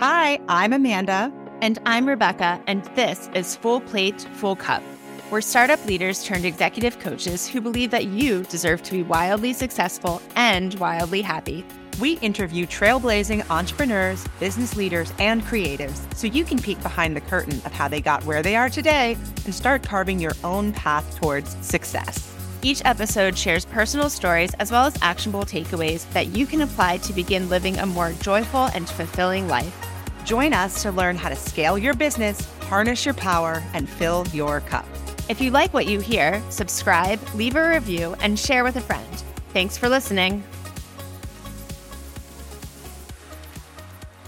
[0.00, 1.30] Hi, I'm Amanda.
[1.60, 4.82] And I'm Rebecca, and this is Full Plate, Full Cup.
[5.30, 10.22] We're startup leaders turned executive coaches who believe that you deserve to be wildly successful
[10.36, 11.66] and wildly happy.
[12.00, 17.60] We interview trailblazing entrepreneurs, business leaders, and creatives so you can peek behind the curtain
[17.66, 21.54] of how they got where they are today and start carving your own path towards
[21.60, 22.34] success.
[22.62, 27.12] Each episode shares personal stories as well as actionable takeaways that you can apply to
[27.12, 29.89] begin living a more joyful and fulfilling life.
[30.24, 34.60] Join us to learn how to scale your business, harness your power, and fill your
[34.60, 34.86] cup.
[35.28, 39.06] If you like what you hear, subscribe, leave a review, and share with a friend.
[39.52, 40.44] Thanks for listening.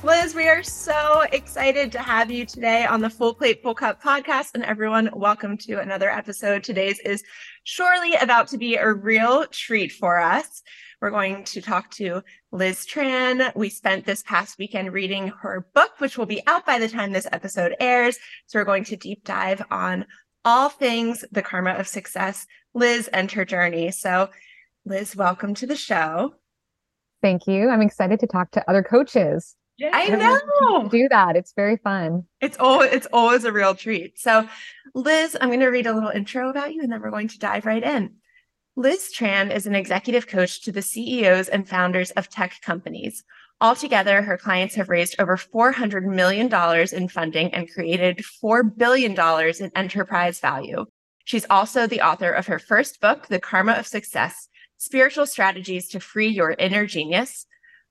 [0.04, 4.02] Liz, we are so excited to have you today on the Full Plate Full Cup
[4.02, 4.50] podcast.
[4.54, 6.64] And everyone, welcome to another episode.
[6.64, 7.22] Today's is
[7.62, 10.62] surely about to be a real treat for us.
[11.02, 13.52] We're going to talk to Liz Tran.
[13.56, 17.10] We spent this past weekend reading her book, which will be out by the time
[17.10, 18.20] this episode airs.
[18.46, 20.06] So we're going to deep dive on
[20.44, 23.90] all things the karma of success, Liz and her journey.
[23.90, 24.30] So,
[24.84, 26.36] Liz, welcome to the show.
[27.20, 27.68] Thank you.
[27.68, 29.56] I'm excited to talk to other coaches.
[29.92, 30.88] I know.
[30.88, 31.34] Do that.
[31.34, 32.26] It's very fun.
[32.40, 34.20] It's always it's always a real treat.
[34.20, 34.48] So,
[34.94, 37.40] Liz, I'm going to read a little intro about you and then we're going to
[37.40, 38.18] dive right in.
[38.74, 43.22] Liz Tran is an executive coach to the CEOs and founders of tech companies.
[43.60, 46.50] Altogether, her clients have raised over $400 million
[46.92, 50.86] in funding and created $4 billion in enterprise value.
[51.24, 56.00] She's also the author of her first book, The Karma of Success Spiritual Strategies to
[56.00, 57.46] Free Your Inner Genius,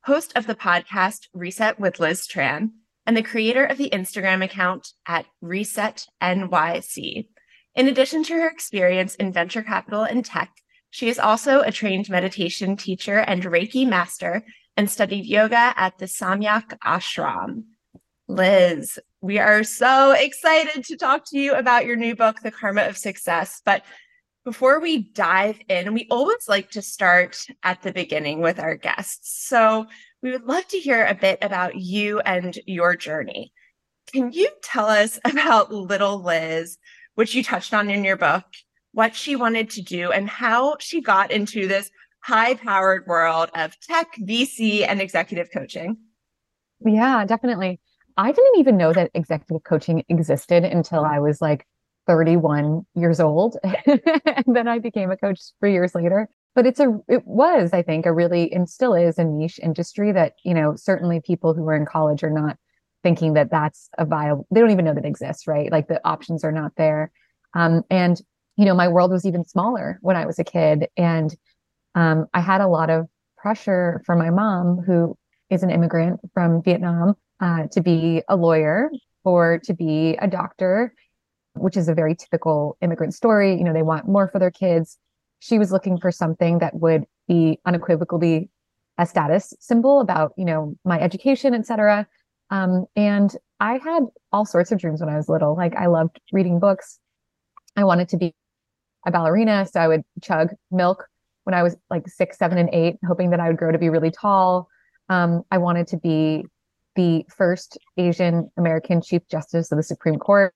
[0.05, 2.71] host of the podcast Reset with Liz Tran,
[3.05, 7.27] and the creator of the Instagram account at Reset NYC.
[7.75, 10.51] In addition to her experience in venture capital and tech,
[10.91, 14.43] she is also a trained meditation teacher and Reiki master
[14.77, 17.63] and studied yoga at the Samyak Ashram.
[18.27, 22.83] Liz, we are so excited to talk to you about your new book, The Karma
[22.83, 23.61] of Success.
[23.65, 23.83] But
[24.43, 29.47] before we dive in, we always like to start at the beginning with our guests.
[29.47, 29.87] So
[30.21, 33.53] we would love to hear a bit about you and your journey.
[34.11, 36.77] Can you tell us about little Liz,
[37.15, 38.43] which you touched on in your book,
[38.93, 41.89] what she wanted to do, and how she got into this
[42.21, 45.97] high powered world of tech, VC, and executive coaching?
[46.85, 47.79] Yeah, definitely.
[48.17, 51.65] I didn't even know that executive coaching existed until I was like
[52.07, 53.57] 31 years old.
[53.85, 56.29] and then I became a coach three years later.
[56.53, 60.11] But it's a, it was, I think, a really, and still is a niche industry
[60.11, 62.57] that, you know, certainly people who are in college are not
[63.03, 65.71] thinking that that's a viable, they don't even know that exists, right?
[65.71, 67.11] Like the options are not there.
[67.53, 68.21] Um, and,
[68.61, 70.87] you know, my world was even smaller when I was a kid.
[70.95, 71.35] And
[71.95, 73.07] um, I had a lot of
[73.37, 75.17] pressure from my mom, who
[75.49, 78.91] is an immigrant from Vietnam, uh, to be a lawyer
[79.23, 80.93] or to be a doctor
[81.55, 83.57] which is a very typical immigrant story.
[83.57, 84.97] You know, they want more for their kids.
[85.39, 88.49] She was looking for something that would be unequivocally
[88.97, 92.07] a status symbol about, you know, my education, etc.
[92.51, 95.55] Um, and I had all sorts of dreams when I was little.
[95.55, 96.99] Like I loved reading books.
[97.75, 98.33] I wanted to be
[99.05, 101.07] a ballerina, so I would chug milk
[101.43, 103.89] when I was like six, seven, and eight, hoping that I would grow to be
[103.89, 104.67] really tall.
[105.09, 106.45] Um, I wanted to be
[106.95, 110.53] the first Asian American Chief Justice of the Supreme Court.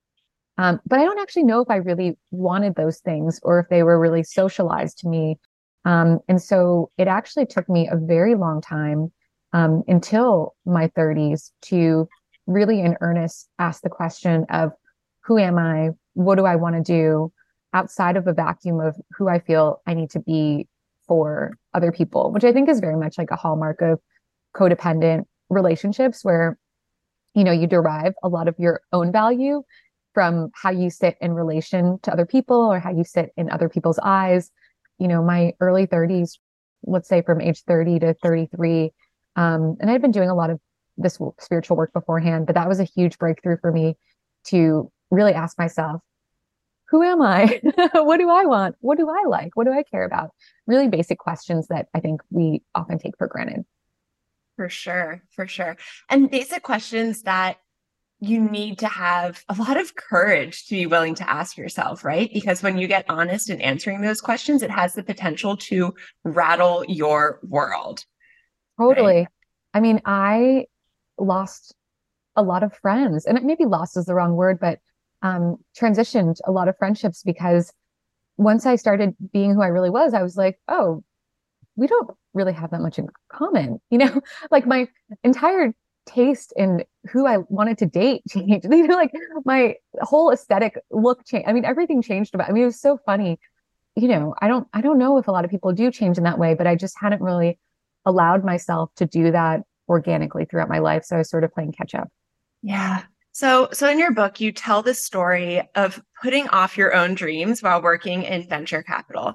[0.57, 3.83] Um, but I don't actually know if I really wanted those things or if they
[3.83, 5.37] were really socialized to me.
[5.83, 9.11] Um, and so it actually took me a very long time
[9.53, 12.07] um, until my 30s to
[12.47, 14.71] really in earnest ask the question of
[15.21, 15.89] who am I?
[16.13, 17.31] What do I want to do
[17.75, 20.67] outside of a vacuum of who I feel I need to be
[21.07, 23.99] for other people, which I think is very much like a hallmark of
[24.55, 26.57] codependent relationships where
[27.35, 29.61] you know you derive a lot of your own value
[30.13, 33.67] from how you sit in relation to other people or how you sit in other
[33.67, 34.49] people's eyes.
[34.97, 36.37] You know, my early 30s,
[36.83, 38.91] let's say from age 30 to 33,
[39.35, 40.59] um, and I'd been doing a lot of
[40.97, 43.97] this spiritual work beforehand, but that was a huge breakthrough for me
[44.45, 46.01] to really ask myself,
[46.89, 47.61] who am I?
[47.93, 48.75] what do I want?
[48.79, 49.55] What do I like?
[49.55, 50.31] What do I care about?
[50.67, 53.65] Really basic questions that I think we often take for granted.
[54.55, 55.77] For sure, for sure.
[56.09, 57.57] And basic questions that
[58.19, 62.29] you need to have a lot of courage to be willing to ask yourself, right?
[62.33, 65.93] Because when you get honest in answering those questions, it has the potential to
[66.23, 68.05] rattle your world.
[68.79, 69.15] Totally.
[69.15, 69.27] Right?
[69.73, 70.67] I mean, I
[71.17, 71.75] lost
[72.37, 74.79] a lot of friends, and maybe lost is the wrong word, but
[75.25, 77.73] um, transitioned a lot of friendships because
[78.37, 81.03] once I started being who I really was, I was like, oh,
[81.75, 83.81] we don't really have that much in common.
[83.89, 84.87] You know, like my
[85.23, 85.73] entire
[86.05, 88.67] taste in who I wanted to date changed.
[88.69, 89.13] You know, like
[89.45, 91.49] my whole aesthetic look changed.
[91.49, 92.49] I mean, everything changed about.
[92.49, 93.39] I mean, it was so funny.
[93.95, 96.25] You know, I don't I don't know if a lot of people do change in
[96.25, 97.57] that way, but I just hadn't really
[98.05, 101.03] allowed myself to do that organically throughout my life.
[101.05, 102.09] So I was sort of playing catch up.
[102.61, 103.03] Yeah.
[103.35, 107.61] So, so in your book, you tell the story of putting off your own dreams
[107.61, 109.33] while working in venture capital.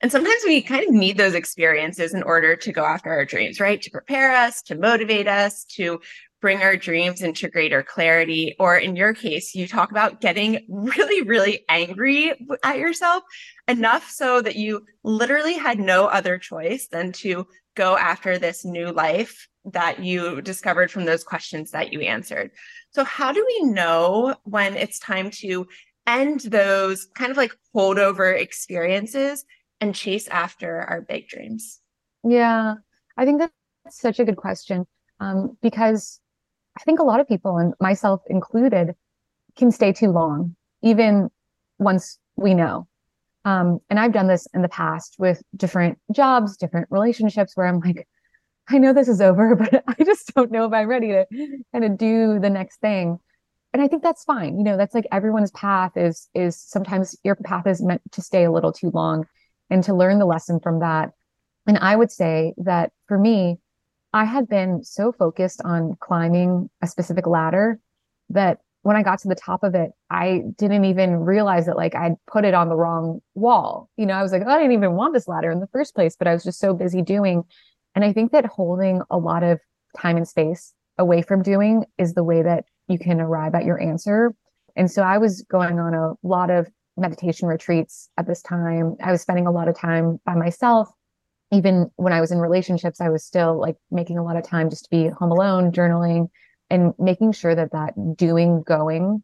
[0.00, 3.60] And sometimes we kind of need those experiences in order to go after our dreams,
[3.60, 3.82] right?
[3.82, 6.00] To prepare us, to motivate us, to
[6.40, 8.56] bring our dreams into greater clarity.
[8.58, 12.32] Or in your case, you talk about getting really, really angry
[12.64, 13.22] at yourself
[13.68, 18.92] enough so that you literally had no other choice than to go after this new
[18.92, 22.50] life that you discovered from those questions that you answered.
[22.92, 25.66] So, how do we know when it's time to
[26.06, 29.44] end those kind of like holdover experiences
[29.80, 31.80] and chase after our big dreams?
[32.22, 32.74] Yeah,
[33.16, 34.86] I think that's such a good question
[35.20, 36.20] um, because
[36.78, 38.94] I think a lot of people, and myself included,
[39.56, 41.30] can stay too long, even
[41.78, 42.88] once we know.
[43.44, 47.80] Um, and I've done this in the past with different jobs, different relationships where I'm
[47.80, 48.06] like,
[48.68, 51.26] I know this is over, but I just don't know if I'm ready to
[51.72, 53.18] kind of do the next thing.
[53.72, 54.58] And I think that's fine.
[54.58, 58.44] You know, that's like everyone's path is is sometimes your path is meant to stay
[58.44, 59.24] a little too long
[59.70, 61.12] and to learn the lesson from that.
[61.66, 63.58] And I would say that for me,
[64.12, 67.80] I had been so focused on climbing a specific ladder
[68.30, 71.94] that when I got to the top of it, I didn't even realize that like
[71.94, 73.88] I'd put it on the wrong wall.
[73.96, 75.94] You know, I was like, oh, I didn't even want this ladder in the first
[75.94, 77.44] place, but I was just so busy doing
[77.94, 79.60] and I think that holding a lot of
[79.96, 83.80] time and space away from doing is the way that you can arrive at your
[83.80, 84.34] answer.
[84.76, 88.96] And so I was going on a lot of meditation retreats at this time.
[89.02, 90.88] I was spending a lot of time by myself.
[91.50, 94.70] Even when I was in relationships, I was still like making a lot of time
[94.70, 96.28] just to be home alone, journaling,
[96.70, 99.22] and making sure that that doing, going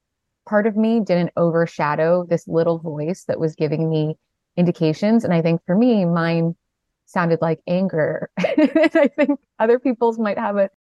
[0.48, 4.16] part of me didn't overshadow this little voice that was giving me
[4.56, 5.22] indications.
[5.22, 6.56] And I think for me, mine
[7.08, 8.30] sounded like anger.
[8.38, 10.70] And I think other people's might have a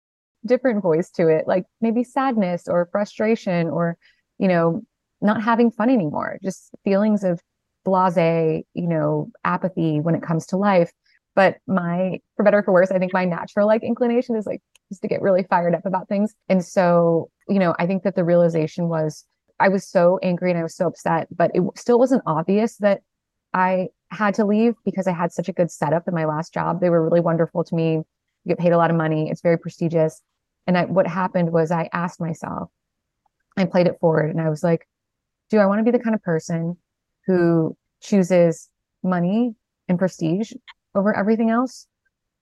[0.46, 3.96] different voice to it, like maybe sadness or frustration or,
[4.38, 4.82] you know,
[5.20, 7.40] not having fun anymore, just feelings of
[7.84, 10.92] blase, you know, apathy when it comes to life.
[11.34, 14.60] But my, for better or for worse, I think my natural like inclination is like
[14.90, 16.34] just to get really fired up about things.
[16.48, 19.24] And so, you know, I think that the realization was
[19.60, 23.00] I was so angry and I was so upset, but it still wasn't obvious that
[23.54, 26.80] I had to leave because I had such a good setup in my last job.
[26.80, 27.92] They were really wonderful to me.
[27.92, 28.04] You
[28.46, 29.28] get paid a lot of money.
[29.30, 30.22] It's very prestigious.
[30.66, 32.70] And I, what happened was I asked myself,
[33.56, 34.86] I played it forward and I was like,
[35.50, 36.76] do I want to be the kind of person
[37.26, 38.68] who chooses
[39.02, 39.54] money
[39.88, 40.52] and prestige
[40.94, 41.86] over everything else?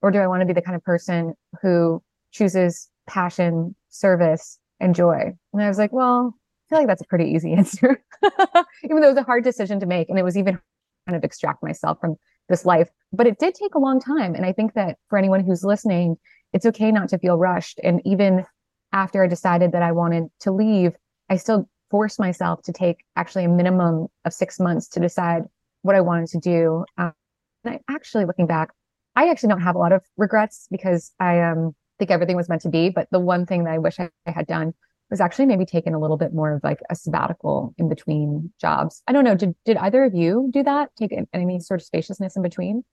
[0.02, 2.02] Or do I want to be the kind of person who
[2.32, 5.32] chooses passion, service, and joy?
[5.52, 8.02] And I was like, well, I feel like that's a pretty easy answer,
[8.82, 10.09] even though it was a hard decision to make.
[10.09, 10.59] And it was even
[11.14, 12.17] of extract myself from
[12.49, 12.88] this life.
[13.12, 14.35] But it did take a long time.
[14.35, 16.17] And I think that for anyone who's listening,
[16.53, 17.81] it's okay not to feel rushed.
[17.82, 18.44] And even
[18.93, 20.93] after I decided that I wanted to leave,
[21.29, 25.43] I still forced myself to take actually a minimum of six months to decide
[25.82, 26.85] what I wanted to do.
[26.99, 27.12] Um,
[27.64, 28.70] and I actually, looking back,
[29.14, 32.62] I actually don't have a lot of regrets because I um, think everything was meant
[32.62, 32.91] to be.
[32.91, 34.75] But the one thing that I wish I, I had done
[35.11, 39.02] was actually maybe taking a little bit more of like a sabbatical in between jobs.
[39.07, 39.35] I don't know.
[39.35, 40.90] Did did either of you do that?
[40.99, 42.85] Take any sort of spaciousness in between?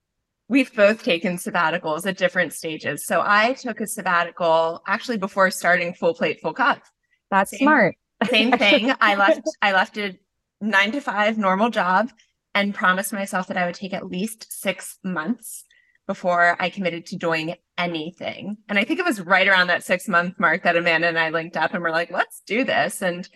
[0.49, 3.05] We've both taken sabbaticals at different stages.
[3.05, 6.83] So I took a sabbatical actually before starting Full Plate Full Cup.
[7.31, 7.95] That's same, smart.
[8.29, 8.93] same thing.
[9.01, 10.17] I left I left a
[10.61, 12.11] nine to five normal job
[12.53, 15.63] and promised myself that I would take at least six months
[16.05, 18.57] before I committed to doing anything.
[18.69, 21.29] And I think it was right around that six month mark that Amanda and I
[21.29, 23.01] linked up and we're like, let's do this.
[23.01, 23.27] And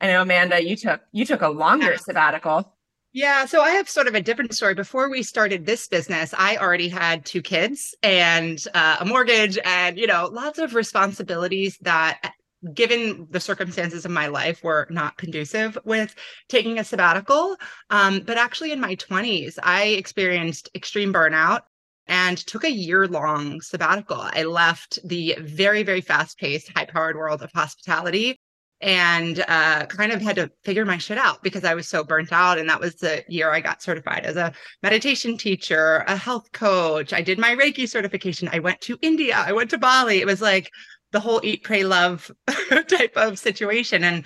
[0.00, 2.76] I know Amanda, you took you took a longer sabbatical.
[3.12, 4.74] Yeah, so I have sort of a different story.
[4.74, 9.98] Before we started this business, I already had two kids and uh, a mortgage and,
[9.98, 12.34] you know, lots of responsibilities that
[12.74, 16.14] given the circumstances of my life were not conducive with
[16.48, 17.56] taking a sabbatical
[17.88, 21.62] um, but actually in my 20s i experienced extreme burnout
[22.10, 24.20] and took a year long sabbatical.
[24.20, 28.38] I left the very, very fast paced, high powered world of hospitality
[28.80, 32.32] and uh, kind of had to figure my shit out because I was so burnt
[32.32, 32.58] out.
[32.58, 34.52] And that was the year I got certified as a
[34.82, 37.12] meditation teacher, a health coach.
[37.12, 38.48] I did my Reiki certification.
[38.52, 39.36] I went to India.
[39.36, 40.20] I went to Bali.
[40.20, 40.68] It was like
[41.12, 42.28] the whole eat, pray, love
[42.88, 44.02] type of situation.
[44.02, 44.24] And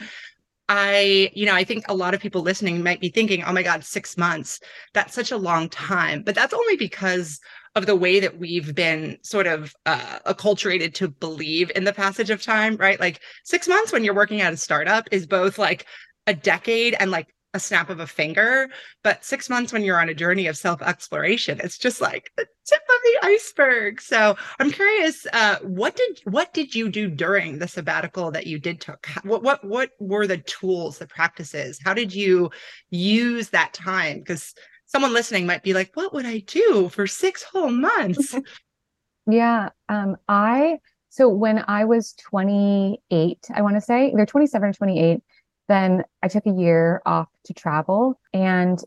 [0.70, 3.62] I, you know, I think a lot of people listening might be thinking, oh my
[3.62, 4.60] God, six months.
[4.94, 6.22] That's such a long time.
[6.22, 7.40] But that's only because
[7.74, 12.30] of the way that we've been sort of uh, acculturated to believe in the passage
[12.30, 13.00] of time, right?
[13.00, 15.86] Like six months when you're working at a startup is both like
[16.26, 18.68] a decade and like a snap of a finger.
[19.02, 22.46] But six months when you're on a journey of self exploration, it's just like the
[22.66, 24.00] tip of the iceberg.
[24.00, 28.58] So I'm curious, uh, what did what did you do during the sabbatical that you
[28.58, 29.06] did took?
[29.22, 31.78] What what what were the tools, the practices?
[31.82, 32.50] How did you
[32.90, 34.18] use that time?
[34.18, 34.54] Because
[34.94, 38.32] someone listening might be like, what would I do for six whole months?
[39.26, 39.70] yeah.
[39.88, 45.20] Um, I so when I was 28, I want to say they're 27 or 28
[45.68, 48.78] then I took a year off to travel and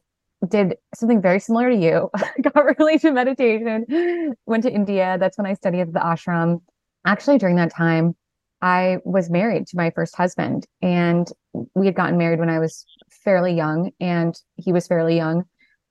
[0.48, 2.10] did something very similar to you.
[2.42, 5.18] Got really into meditation, went to India.
[5.20, 6.62] That's when I studied at the ashram.
[7.06, 8.16] Actually, during that time,
[8.62, 11.28] I was married to my first husband, and
[11.76, 15.46] we had gotten married when I was fairly young, and he was fairly young,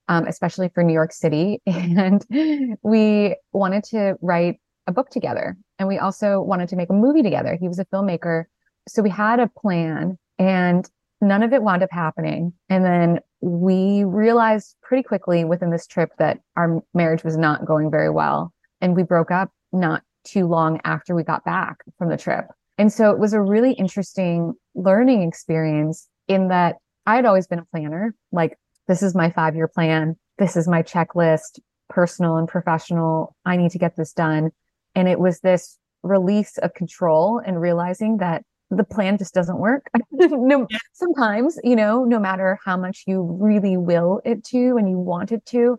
[0.07, 1.61] um, especially for New York City.
[1.67, 2.25] And
[2.81, 7.23] we wanted to write a book together, and we also wanted to make a movie
[7.23, 7.57] together.
[7.59, 8.45] He was a filmmaker.
[8.87, 10.89] So we had a plan and
[11.21, 12.53] none of it wound up happening.
[12.69, 17.91] And then we realized pretty quickly within this trip that our marriage was not going
[17.91, 18.53] very well.
[18.81, 22.45] And we broke up not too long after we got back from the trip.
[22.77, 27.59] And so it was a really interesting learning experience in that I had always been
[27.59, 28.13] a planner.
[28.31, 30.17] Like, this is my five year plan.
[30.37, 33.35] This is my checklist, personal and professional.
[33.45, 34.51] I need to get this done.
[34.95, 39.89] And it was this release of control and realizing that the plan just doesn't work.
[40.11, 44.97] no, sometimes, you know, no matter how much you really will it to and you
[44.97, 45.77] want it to.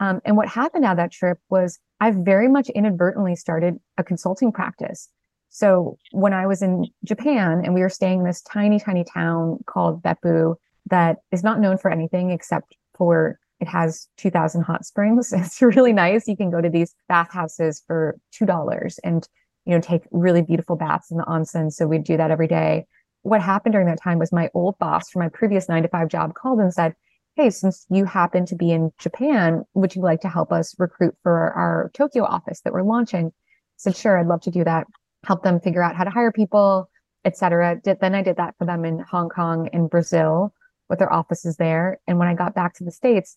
[0.00, 4.52] Um, and what happened at that trip was I very much inadvertently started a consulting
[4.52, 5.08] practice.
[5.48, 9.60] So when I was in Japan and we were staying in this tiny, tiny town
[9.66, 10.56] called Beppu
[10.86, 15.32] that is not known for anything except for it has 2000 hot springs.
[15.36, 16.28] It's really nice.
[16.28, 19.26] You can go to these bathhouses for $2 and
[19.66, 21.72] you know, take really beautiful baths in the onsen.
[21.72, 22.86] So we'd do that every day.
[23.22, 26.08] What happened during that time was my old boss from my previous nine to five
[26.08, 26.94] job called and said,
[27.34, 31.14] Hey, since you happen to be in Japan, would you like to help us recruit
[31.22, 33.26] for our Tokyo office that we're launching?
[33.26, 33.32] I
[33.76, 34.86] said, sure, I'd love to do that.
[35.26, 36.88] Help them figure out how to hire people,
[37.26, 37.78] etc.
[37.84, 40.54] Did, then I did that for them in Hong Kong and Brazil
[40.88, 42.00] with their offices there.
[42.06, 43.36] And when I got back to the States,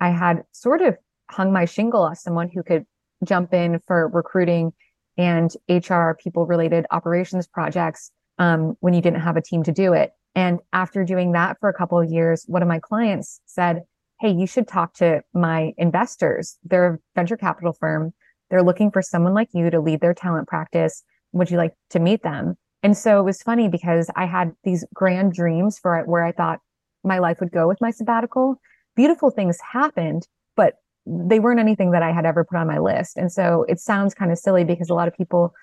[0.00, 0.96] I had sort of
[1.30, 2.86] hung my shingle as someone who could
[3.24, 4.72] jump in for recruiting
[5.18, 9.92] and HR people related operations projects um, when you didn't have a team to do
[9.92, 10.12] it.
[10.34, 13.82] And after doing that for a couple of years, one of my clients said,
[14.20, 16.58] Hey, you should talk to my investors.
[16.64, 18.12] They're a venture capital firm.
[18.50, 21.02] They're looking for someone like you to lead their talent practice.
[21.32, 22.56] Would you like to meet them?
[22.82, 26.32] And so it was funny because I had these grand dreams for it where I
[26.32, 26.60] thought
[27.04, 28.60] my life would go with my sabbatical.
[28.96, 30.26] Beautiful things happened,
[30.56, 30.74] but
[31.06, 33.16] they weren't anything that I had ever put on my list.
[33.16, 35.54] And so it sounds kind of silly because a lot of people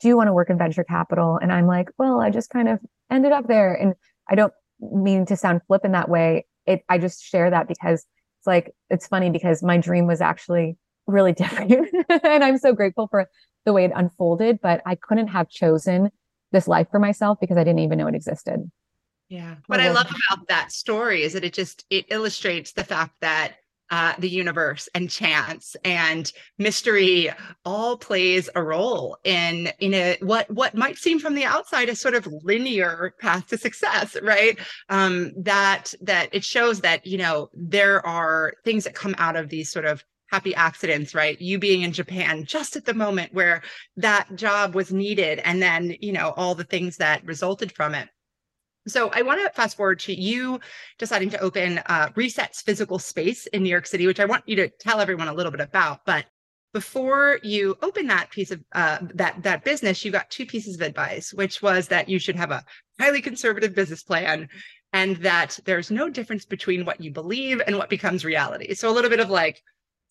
[0.00, 1.38] do want to work in venture capital.
[1.40, 3.74] And I'm like, well, I just kind of ended up there.
[3.74, 3.94] And
[4.28, 6.46] I don't mean to sound flip in that way.
[6.66, 8.04] It, I just share that because
[8.38, 10.76] it's like, it's funny because my dream was actually
[11.06, 11.88] really different.
[12.08, 13.26] and I'm so grateful for
[13.64, 16.10] the way it unfolded, but I couldn't have chosen
[16.52, 18.70] this life for myself because I didn't even know it existed.
[19.28, 19.56] Yeah.
[19.66, 23.54] What I love about that story is that it just it illustrates the fact that
[23.90, 27.30] uh, the universe and chance and mystery
[27.64, 31.94] all plays a role in in a what what might seem from the outside a
[31.94, 34.58] sort of linear path to success right?
[34.88, 39.48] Um that that it shows that you know there are things that come out of
[39.48, 41.40] these sort of happy accidents right?
[41.40, 43.62] You being in japan just at the moment where
[43.96, 48.08] that job was needed and then you know all the things that resulted from it
[48.86, 50.60] so I want to fast forward to you
[50.98, 54.56] deciding to open uh, Resets physical space in New York City, which I want you
[54.56, 56.04] to tell everyone a little bit about.
[56.06, 56.26] But
[56.72, 60.82] before you open that piece of uh, that that business, you got two pieces of
[60.82, 62.64] advice, which was that you should have a
[63.00, 64.48] highly conservative business plan,
[64.92, 68.74] and that there's no difference between what you believe and what becomes reality.
[68.74, 69.62] So a little bit of like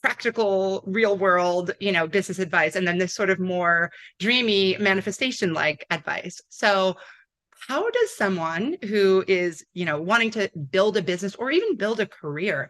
[0.01, 5.51] practical real world you know business advice and then this sort of more dreamy manifestation
[5.51, 6.95] like advice so
[7.67, 11.99] how does someone who is you know wanting to build a business or even build
[11.99, 12.69] a career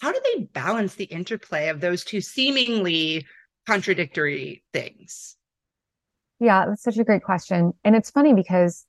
[0.00, 3.26] how do they balance the interplay of those two seemingly
[3.66, 5.36] contradictory things?
[6.38, 7.72] Yeah that's such a great question.
[7.84, 8.86] And it's funny because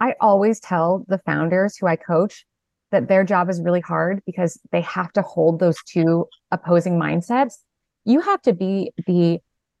[0.00, 2.44] i always tell the founders who i coach
[2.90, 7.54] that their job is really hard because they have to hold those two opposing mindsets.
[8.04, 9.38] You have to be the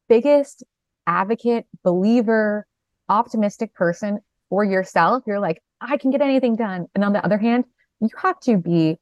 [0.08, 0.64] biggest
[1.06, 2.66] advocate believer
[3.08, 4.20] optimistic person
[4.52, 6.84] for yourself, you're like, I can get anything done.
[6.94, 7.64] And on the other hand,
[8.02, 8.98] you have to be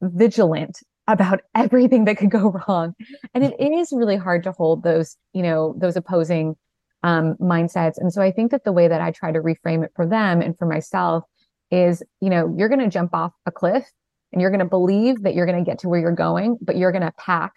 [0.00, 2.94] vigilant about everything that could go wrong.
[3.32, 6.56] And it is really hard to hold those, you know, those opposing
[7.04, 7.92] um, mindsets.
[7.96, 10.42] And so I think that the way that I try to reframe it for them
[10.42, 11.22] and for myself
[11.70, 13.84] is, you know, you're going to jump off a cliff
[14.32, 16.76] and you're going to believe that you're going to get to where you're going, but
[16.76, 17.52] you're going to pack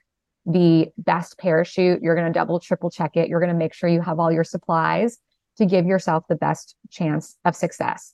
[0.45, 2.03] the best parachute.
[2.03, 3.29] You're going to double, triple check it.
[3.29, 5.17] You're going to make sure you have all your supplies
[5.57, 8.13] to give yourself the best chance of success.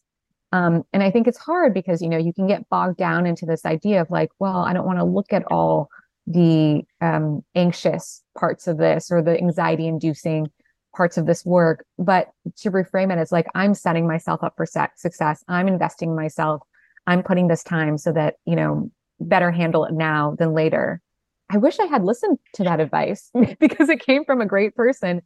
[0.52, 3.46] Um, and I think it's hard because, you know, you can get bogged down into
[3.46, 5.90] this idea of like, well, I don't want to look at all
[6.28, 10.48] the um, anxious parts of this or the anxiety inducing
[10.96, 11.86] parts of this work.
[11.98, 15.44] But to reframe it as like, I'm setting myself up for success.
[15.48, 16.62] I'm investing myself.
[17.08, 21.02] I'm putting this time so that, you know, better handle it now than later.
[21.50, 23.30] I wish I had listened to that advice
[23.60, 25.22] because it came from a great person.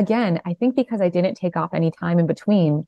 [0.00, 2.86] Again, I think because I didn't take off any time in between,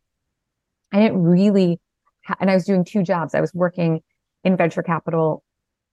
[0.93, 1.79] I didn't really,
[2.25, 3.35] ha- and I was doing two jobs.
[3.35, 4.01] I was working
[4.45, 5.45] in venture capital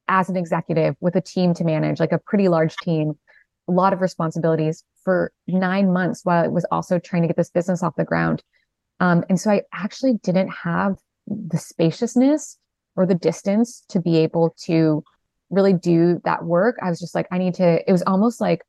[0.08, 3.20] as an executive with a team to manage, like a pretty large team,
[3.68, 7.50] a lot of responsibilities for nine months while I was also trying to get this
[7.50, 8.42] business off the ground.
[9.02, 10.96] Um, and so I actually didn't have
[11.28, 12.58] the spaciousness
[12.96, 15.04] or the distance to be able to
[15.50, 16.78] really do that work.
[16.82, 18.62] I was just like, I need to, it was almost like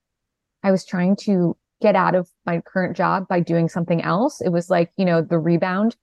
[0.64, 4.40] I was trying to get out of my current job by doing something else.
[4.40, 5.96] It was like, you know, the rebound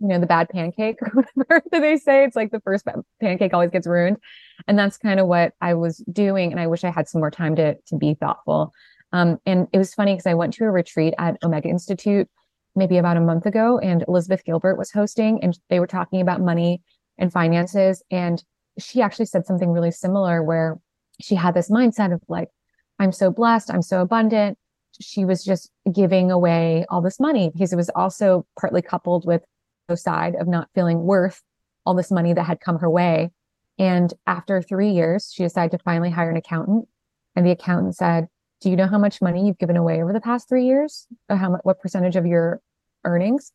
[0.00, 2.24] you know, the bad pancake or whatever that they say.
[2.24, 2.86] It's like the first
[3.20, 4.18] pancake always gets ruined.
[4.66, 6.52] And that's kind of what I was doing.
[6.52, 8.72] And I wish I had some more time to, to be thoughtful.
[9.12, 12.28] Um, and it was funny because I went to a retreat at Omega Institute
[12.74, 16.42] maybe about a month ago and Elizabeth Gilbert was hosting and they were talking about
[16.42, 16.82] money
[17.16, 18.02] and finances.
[18.10, 18.42] And
[18.78, 20.78] she actually said something really similar where
[21.18, 22.48] she had this mindset of like,
[22.98, 23.72] I'm so blessed.
[23.72, 24.58] I'm so abundant.
[25.00, 29.42] She was just giving away all this money because it was also partly coupled with
[29.88, 31.42] the side of not feeling worth
[31.84, 33.30] all this money that had come her way.
[33.78, 36.88] And after three years, she decided to finally hire an accountant.
[37.34, 38.28] And the accountant said,
[38.60, 41.06] Do you know how much money you've given away over the past three years?
[41.28, 42.60] Or how much, what percentage of your
[43.04, 43.52] earnings?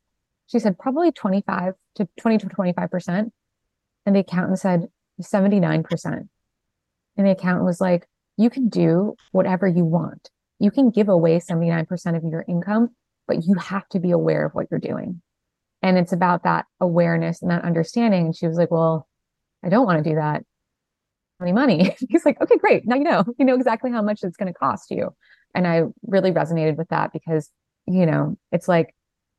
[0.47, 3.31] She said, Probably 25 to 20 to 25%.
[4.05, 4.87] And the accountant said,
[5.21, 6.27] 79%.
[7.17, 10.29] And the accountant was like, You can do whatever you want.
[10.61, 12.89] You can give away 79% of your income,
[13.27, 15.21] but you have to be aware of what you're doing.
[15.81, 18.27] And it's about that awareness and that understanding.
[18.27, 19.07] And she was like, Well,
[19.65, 20.43] I don't want to do that.
[21.41, 21.95] Any money?
[22.09, 22.85] He's like, Okay, great.
[22.85, 25.15] Now you know, you know exactly how much it's going to cost you.
[25.55, 27.49] And I really resonated with that because,
[27.87, 28.93] you know, it's like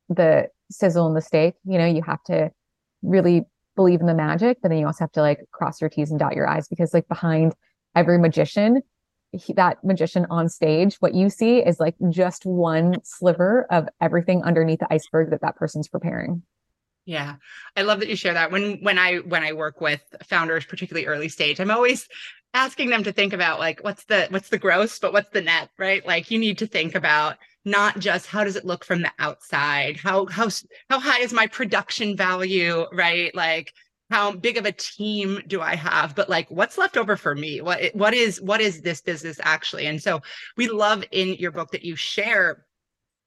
[0.09, 2.51] the sizzle and the steak, you know, you have to
[3.01, 3.45] really
[3.77, 6.19] believe in the magic, but then you also have to like cross your T's and
[6.19, 7.55] dot your I's because like behind
[7.95, 8.81] every magician
[9.33, 14.43] he, that magician on stage, what you see is like just one sliver of everything
[14.43, 16.43] underneath the iceberg that that person's preparing.
[17.05, 17.35] Yeah.
[17.75, 18.51] I love that you share that.
[18.51, 22.07] When when I when I work with founders particularly early stage, I'm always
[22.53, 25.69] asking them to think about like what's the what's the gross but what's the net,
[25.77, 26.05] right?
[26.05, 29.97] Like you need to think about not just how does it look from the outside?
[29.97, 30.49] How how
[30.89, 33.35] how high is my production value, right?
[33.35, 33.73] Like
[34.13, 37.61] how big of a team do I have, but like what's left over for me?
[37.61, 39.87] What what is what is this business actually?
[39.87, 40.21] And so
[40.55, 42.63] we love in your book that you share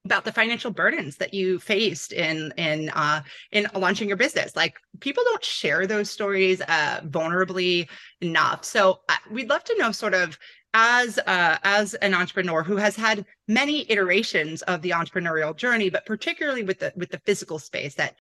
[0.05, 3.21] about the financial burdens that you faced in in uh,
[3.51, 4.55] in launching your business.
[4.55, 7.89] Like people don't share those stories uh, vulnerably
[8.21, 8.63] enough.
[8.63, 10.39] So uh, we'd love to know sort of
[10.73, 16.05] as uh, as an entrepreneur who has had many iterations of the entrepreneurial journey, but
[16.05, 18.15] particularly with the with the physical space that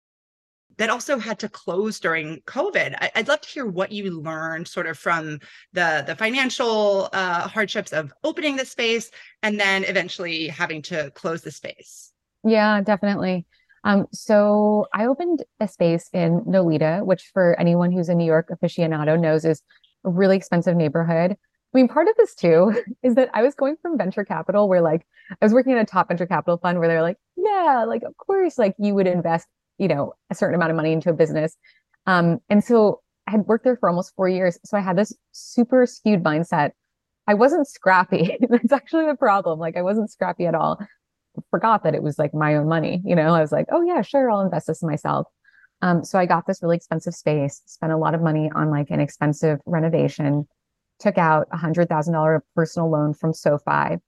[0.78, 2.96] that also had to close during COVID.
[3.00, 5.38] I, would love to hear what you learned sort of from
[5.72, 9.10] the, the financial uh, hardships of opening the space
[9.42, 12.12] and then eventually having to close the space.
[12.44, 13.46] Yeah, definitely.
[13.84, 18.48] Um, so I opened a space in Nolita, which for anyone who's a New York
[18.50, 19.62] aficionado knows is
[20.04, 21.32] a really expensive neighborhood.
[21.32, 24.80] I mean, part of this too is that I was going from venture capital where
[24.80, 28.02] like I was working in a top venture capital fund where they're like, yeah, like
[28.02, 31.14] of course, like you would invest you know, a certain amount of money into a
[31.14, 31.56] business.
[32.06, 34.58] Um, and so I had worked there for almost four years.
[34.64, 36.70] So I had this super skewed mindset.
[37.26, 38.36] I wasn't scrappy.
[38.48, 39.58] That's actually the problem.
[39.58, 40.78] Like I wasn't scrappy at all.
[41.50, 43.02] Forgot that it was like my own money.
[43.04, 45.26] You know, I was like, oh yeah, sure, I'll invest this in myself.
[45.82, 48.90] Um, so I got this really expensive space, spent a lot of money on like
[48.90, 50.46] an expensive renovation,
[51.00, 53.98] took out a hundred thousand dollar personal loan from SoFi.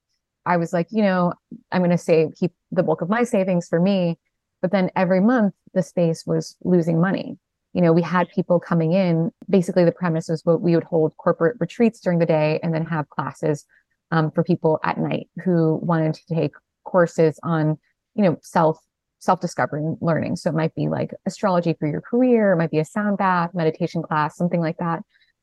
[0.46, 1.32] I was like, you know,
[1.72, 4.18] I'm going to save, keep the bulk of my savings for me
[4.62, 7.38] but then every month, the space was losing money.
[7.72, 9.30] You know, we had people coming in.
[9.50, 12.86] Basically, the premise was what we would hold corporate retreats during the day and then
[12.86, 13.66] have classes
[14.10, 16.52] um, for people at night who wanted to take
[16.84, 17.76] courses on,
[18.14, 18.78] you know, self
[19.18, 20.36] self discovery learning.
[20.36, 23.50] So it might be like astrology for your career, it might be a sound bath,
[23.54, 25.02] meditation class, something like that.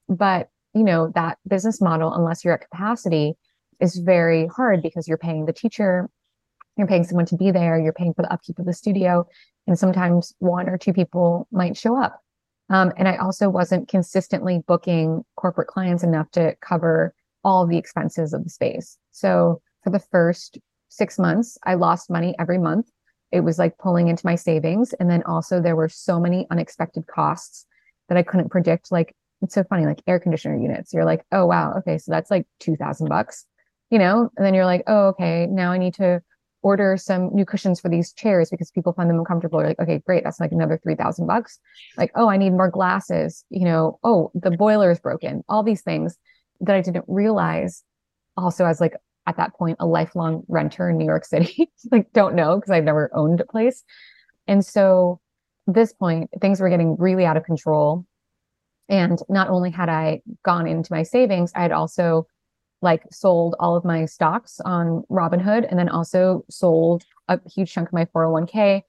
[0.09, 3.33] But you know, that business model, unless you're at capacity,
[3.79, 6.09] is very hard because you're paying the teacher,
[6.77, 9.27] you're paying someone to be there, you're paying for the upkeep of the studio,
[9.67, 12.19] and sometimes one or two people might show up.
[12.69, 18.33] Um, and I also wasn't consistently booking corporate clients enough to cover all the expenses
[18.33, 18.97] of the space.
[19.11, 20.57] So for the first
[20.89, 22.89] six months, I lost money every month.
[23.31, 24.93] It was like pulling into my savings.
[24.93, 27.65] And then also there were so many unexpected costs
[28.07, 28.91] that I couldn't predict.
[28.91, 30.93] Like it's so funny, like air conditioner units.
[30.93, 33.45] You're like, oh wow, okay, so that's like two thousand bucks,
[33.89, 34.29] you know?
[34.37, 36.21] And then you're like, oh, okay, now I need to
[36.63, 39.59] order some new cushions for these chairs because people find them uncomfortable.
[39.59, 41.59] You're like, okay, great, that's like another three thousand bucks.
[41.97, 45.81] Like, oh, I need more glasses, you know, oh, the boiler is broken, all these
[45.81, 46.17] things
[46.61, 47.83] that I didn't realize
[48.37, 48.93] also as like
[49.27, 51.71] at that point a lifelong renter in New York City.
[51.91, 53.83] like don't know because I've never owned a place.
[54.47, 55.19] And so
[55.67, 58.05] this point things were getting really out of control.
[58.89, 62.27] And not only had I gone into my savings, I had also
[62.83, 67.87] like sold all of my stocks on Robinhood and then also sold a huge chunk
[67.87, 68.81] of my 401k.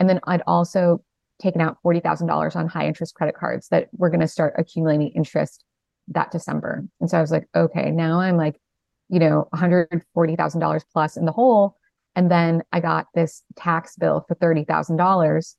[0.00, 1.04] And then I'd also
[1.40, 5.64] taken out $40,000 on high interest credit cards that were going to start accumulating interest
[6.08, 6.84] that December.
[7.00, 8.56] And so I was like, okay, now I'm like,
[9.08, 11.76] you know, $140,000 plus in the hole.
[12.16, 15.54] And then I got this tax bill for $30,000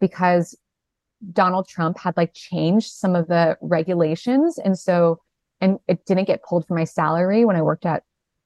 [0.00, 0.58] because
[1.32, 4.58] Donald Trump had like changed some of the regulations.
[4.58, 5.20] And so,
[5.60, 8.02] and it didn't get pulled from my salary when I worked at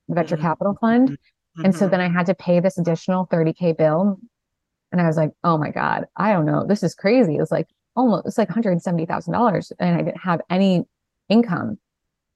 [0.09, 0.45] the venture mm-hmm.
[0.45, 1.11] capital fund.
[1.11, 1.65] Mm-hmm.
[1.65, 4.19] And so then I had to pay this additional 30K bill.
[4.91, 6.67] And I was like, oh my God, I don't know.
[6.67, 7.37] This is crazy.
[7.37, 9.73] It was like almost, it's like $170,000.
[9.79, 10.85] And I didn't have any
[11.29, 11.79] income,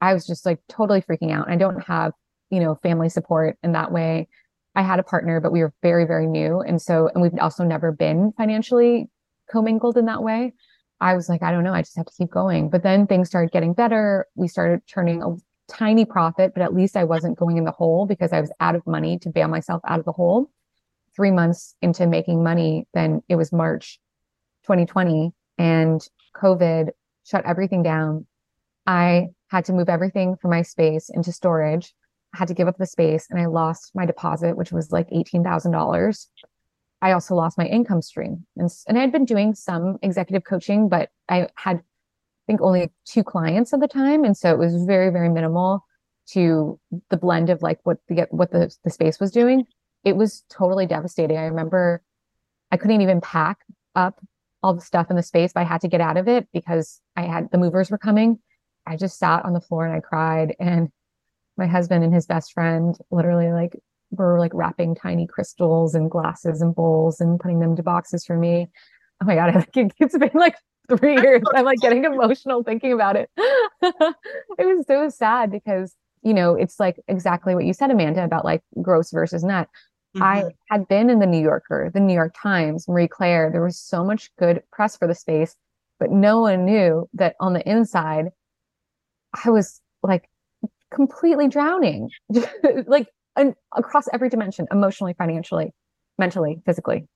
[0.00, 1.48] I was just like totally freaking out.
[1.48, 2.12] I don't have,
[2.50, 4.28] you know, family support in that way.
[4.74, 6.60] I had a partner, but we were very, very new.
[6.60, 9.08] And so, and we've also never been financially
[9.50, 10.52] commingled in that way.
[11.00, 12.70] I was like, I don't know, I just have to keep going.
[12.70, 14.26] But then things started getting better.
[14.34, 15.36] We started turning a
[15.68, 18.74] tiny profit, but at least I wasn't going in the hole because I was out
[18.74, 20.50] of money to bail myself out of the hole.
[21.14, 23.98] Three months into making money, then it was March
[24.64, 26.06] 2020 and
[26.36, 26.90] COVID
[27.24, 28.26] shut everything down.
[28.86, 31.94] I had to move everything from my space into storage.
[32.34, 35.08] I had to give up the space and I lost my deposit, which was like
[35.10, 36.26] $18,000.
[37.06, 38.44] I also lost my income stream.
[38.56, 41.82] And, and I had been doing some executive coaching, but I had, I
[42.48, 44.24] think, only two clients at the time.
[44.24, 45.84] And so it was very, very minimal
[46.30, 49.66] to the blend of like what the what the, the space was doing.
[50.02, 51.38] It was totally devastating.
[51.38, 52.02] I remember
[52.72, 53.58] I couldn't even pack
[53.94, 54.20] up
[54.64, 57.00] all the stuff in the space, but I had to get out of it because
[57.14, 58.40] I had the movers were coming.
[58.84, 60.56] I just sat on the floor and I cried.
[60.58, 60.88] And
[61.56, 63.76] my husband and his best friend literally like
[64.10, 68.36] were like wrapping tiny crystals and glasses and bowls and putting them into boxes for
[68.36, 68.68] me.
[69.22, 70.56] Oh my God, it's been like
[70.88, 71.42] three years.
[71.54, 73.30] I'm like getting emotional thinking about it.
[73.36, 74.16] it
[74.58, 78.62] was so sad because, you know, it's like exactly what you said, Amanda, about like
[78.82, 79.68] gross versus net.
[80.16, 80.22] Mm-hmm.
[80.22, 83.50] I had been in the New Yorker, the New York Times, Marie Claire.
[83.50, 85.56] There was so much good press for the space,
[85.98, 88.30] but no one knew that on the inside,
[89.44, 90.28] I was like
[90.90, 92.10] completely drowning,
[92.86, 95.72] like an, across every dimension, emotionally, financially,
[96.18, 97.06] mentally, physically.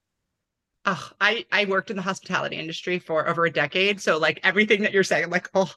[0.87, 4.80] Oh, I I worked in the hospitality industry for over a decade, so like everything
[4.83, 5.70] that you're saying, like oh,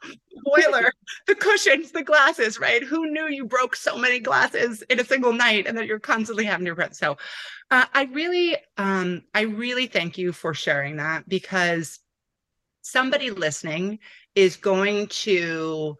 [0.46, 0.94] boiler,
[1.28, 2.82] the cushions, the glasses, right?
[2.82, 6.46] Who knew you broke so many glasses in a single night, and that you're constantly
[6.46, 6.96] having your breath?
[6.96, 7.18] So,
[7.70, 12.00] uh, I really, um, I really thank you for sharing that because
[12.82, 14.00] somebody listening
[14.36, 15.98] is going to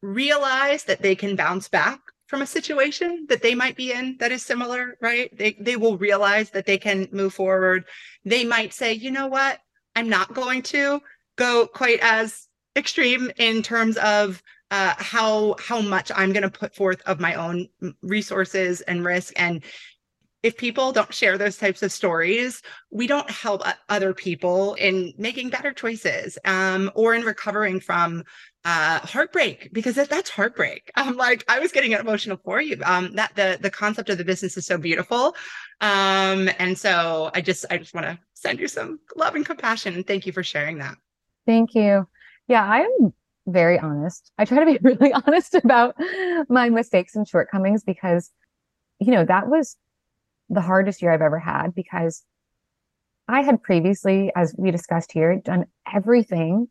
[0.00, 4.30] realize that they can bounce back from a situation that they might be in that
[4.30, 5.36] is similar, right?
[5.36, 7.84] They they will realize that they can move forward.
[8.24, 9.58] They might say, "You know what?
[9.96, 11.00] I'm not going to
[11.36, 16.74] go quite as extreme in terms of uh, how how much I'm going to put
[16.74, 17.68] forth of my own
[18.02, 19.64] resources and risk and
[20.42, 25.50] if people don't share those types of stories, we don't help other people in making
[25.50, 28.22] better choices um, or in recovering from
[28.64, 30.90] uh, heartbreak because that, that's heartbreak.
[30.96, 32.80] I'm like, I was getting emotional for you.
[32.84, 35.34] Um, that the the concept of the business is so beautiful,
[35.80, 39.94] um, and so I just I just want to send you some love and compassion
[39.94, 40.96] and thank you for sharing that.
[41.46, 42.06] Thank you.
[42.46, 43.12] Yeah, I'm
[43.46, 44.30] very honest.
[44.38, 45.96] I try to be really honest about
[46.48, 48.30] my mistakes and shortcomings because,
[49.00, 49.76] you know, that was
[50.48, 52.22] the hardest year I've ever had because
[53.28, 56.68] I had previously, as we discussed here, done everything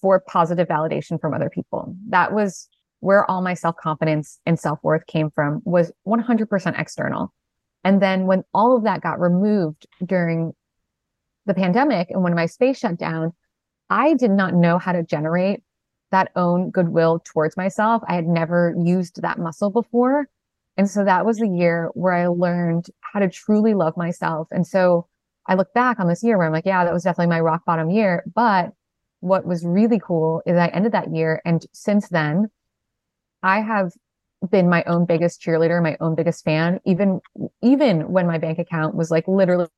[0.00, 1.96] for positive validation from other people.
[2.08, 2.68] That was
[3.00, 7.32] where all my self-confidence and self-worth came from was 100% external.
[7.84, 10.52] And then when all of that got removed during
[11.46, 13.32] the pandemic and when my space shut down,
[13.90, 15.62] I did not know how to generate
[16.10, 18.02] that own goodwill towards myself.
[18.06, 20.28] I had never used that muscle before.
[20.78, 24.46] And so that was the year where I learned how to truly love myself.
[24.52, 25.08] And so
[25.48, 27.64] I look back on this year where I'm like, yeah, that was definitely my rock
[27.64, 28.22] bottom year.
[28.32, 28.72] But
[29.18, 31.42] what was really cool is I ended that year.
[31.44, 32.46] And since then,
[33.42, 33.90] I have
[34.48, 37.20] been my own biggest cheerleader, my own biggest fan, even,
[37.60, 39.68] even when my bank account was like literally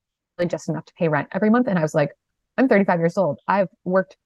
[0.47, 1.67] just enough to pay rent every month.
[1.67, 2.11] And I was like,
[2.59, 3.39] I'm 35 years old.
[3.49, 4.19] I've worked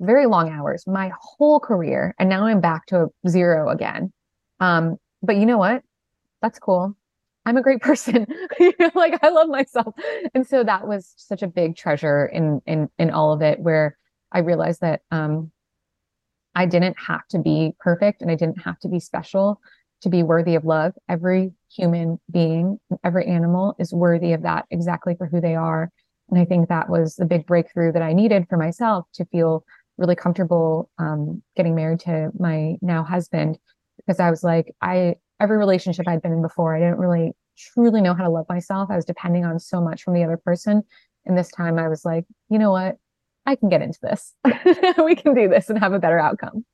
[0.00, 2.14] very long hours my whole career.
[2.18, 4.12] And now I'm back to zero again.
[4.60, 5.82] Um, but you know what?
[6.42, 6.96] That's cool.
[7.44, 8.26] I'm a great person.
[8.58, 9.94] you know, like I love myself.
[10.34, 13.96] And so that was such a big treasure in in in all of it where
[14.32, 15.50] I realized that um
[16.54, 19.60] I didn't have to be perfect and I didn't have to be special
[20.02, 20.92] to be worthy of love.
[21.08, 25.90] Every human being, every animal is worthy of that exactly for who they are.
[26.30, 29.64] And I think that was the big breakthrough that I needed for myself to feel
[29.96, 33.58] really comfortable um, getting married to my now husband
[34.08, 38.00] because I was like, I every relationship I'd been in before, I didn't really truly
[38.00, 38.88] know how to love myself.
[38.90, 40.82] I was depending on so much from the other person.
[41.26, 42.96] And this time I was like, you know what?
[43.44, 44.34] I can get into this.
[45.04, 46.64] we can do this and have a better outcome.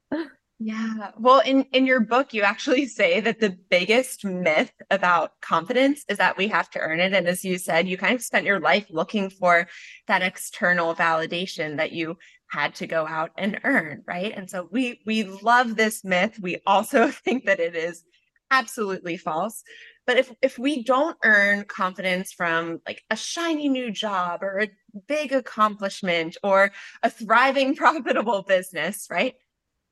[0.60, 1.10] Yeah.
[1.18, 6.18] Well, in in your book you actually say that the biggest myth about confidence is
[6.18, 8.60] that we have to earn it and as you said, you kind of spent your
[8.60, 9.66] life looking for
[10.06, 12.16] that external validation that you
[12.54, 14.32] had to go out and earn, right?
[14.36, 16.38] And so we we love this myth.
[16.40, 18.04] We also think that it is
[18.50, 19.64] absolutely false.
[20.06, 24.70] But if if we don't earn confidence from like a shiny new job or a
[25.08, 26.70] big accomplishment or
[27.02, 29.34] a thriving profitable business, right?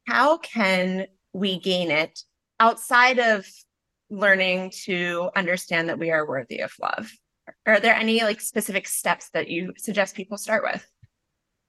[0.07, 2.21] How can we gain it
[2.61, 3.45] outside of
[4.09, 7.11] learning to understand that we are worthy of love?
[7.67, 10.87] Are there any like specific steps that you suggest people start with?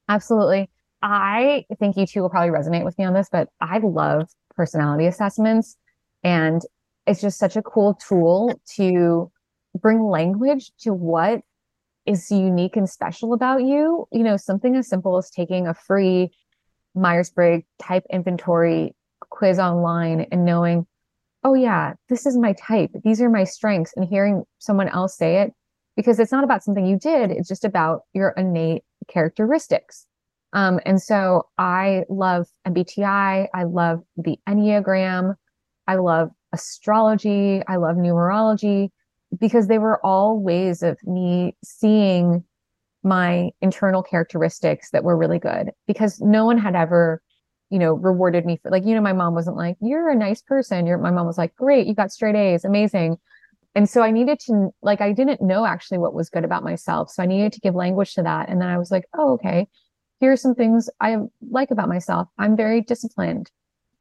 [0.10, 0.70] Absolutely.
[1.06, 5.06] I think you two will probably resonate with me on this, but I love personality
[5.06, 5.76] assessments.
[6.24, 6.62] And
[7.06, 9.30] it's just such a cool tool to
[9.80, 11.42] bring language to what
[12.06, 14.08] is unique and special about you.
[14.14, 16.32] You know, something as simple as taking a free
[16.96, 18.96] Myers Briggs type inventory
[19.30, 20.88] quiz online and knowing,
[21.44, 22.92] oh, yeah, this is my type.
[23.04, 23.92] These are my strengths.
[23.98, 25.52] And hearing someone else say it,
[25.98, 30.08] because it's not about something you did, it's just about your innate characteristics.
[30.54, 33.48] Um, and so I love MBTI.
[33.54, 35.36] I love the Enneagram.
[35.88, 37.62] I love astrology.
[37.68, 38.90] I love numerology
[39.40, 42.44] because they were all ways of me seeing
[43.04, 47.22] my internal characteristics that were really good because no one had ever
[47.70, 50.42] you know rewarded me for like you know my mom wasn't like you're a nice
[50.42, 53.18] person my mom was like great you got straight A's amazing
[53.76, 57.10] and so I needed to like I didn't know actually what was good about myself
[57.10, 59.68] so I needed to give language to that and then I was like oh okay
[60.24, 61.18] here are some things I
[61.52, 63.52] like about myself I'm very disciplined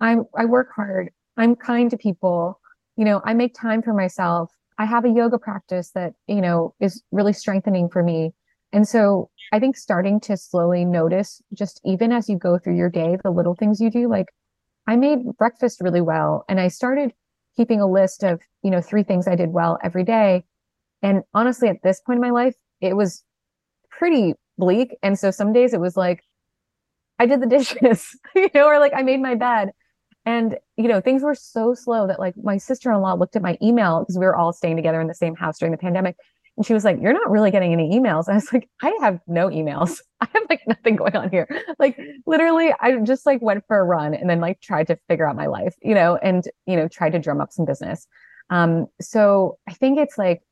[0.00, 2.60] I'm I work hard I'm kind to people.
[2.96, 4.50] You know, I make time for myself.
[4.78, 8.32] I have a yoga practice that, you know, is really strengthening for me.
[8.72, 12.88] And so I think starting to slowly notice just even as you go through your
[12.88, 14.26] day, the little things you do, like
[14.86, 16.44] I made breakfast really well.
[16.48, 17.12] And I started
[17.56, 20.44] keeping a list of, you know, three things I did well every day.
[21.02, 23.22] And honestly, at this point in my life, it was
[23.90, 24.96] pretty bleak.
[25.02, 26.22] And so some days it was like,
[27.18, 29.70] I did the dishes, you know, or like I made my bed.
[30.24, 33.42] And, you know, things were so slow that like my sister in law looked at
[33.42, 36.16] my email because we were all staying together in the same house during the pandemic.
[36.56, 38.28] And she was like, You're not really getting any emails.
[38.28, 39.98] I was like, I have no emails.
[40.20, 41.48] I have like nothing going on here.
[41.80, 45.28] Like literally, I just like went for a run and then like tried to figure
[45.28, 48.06] out my life, you know, and, you know, tried to drum up some business.
[48.50, 50.42] Um, so I think it's like,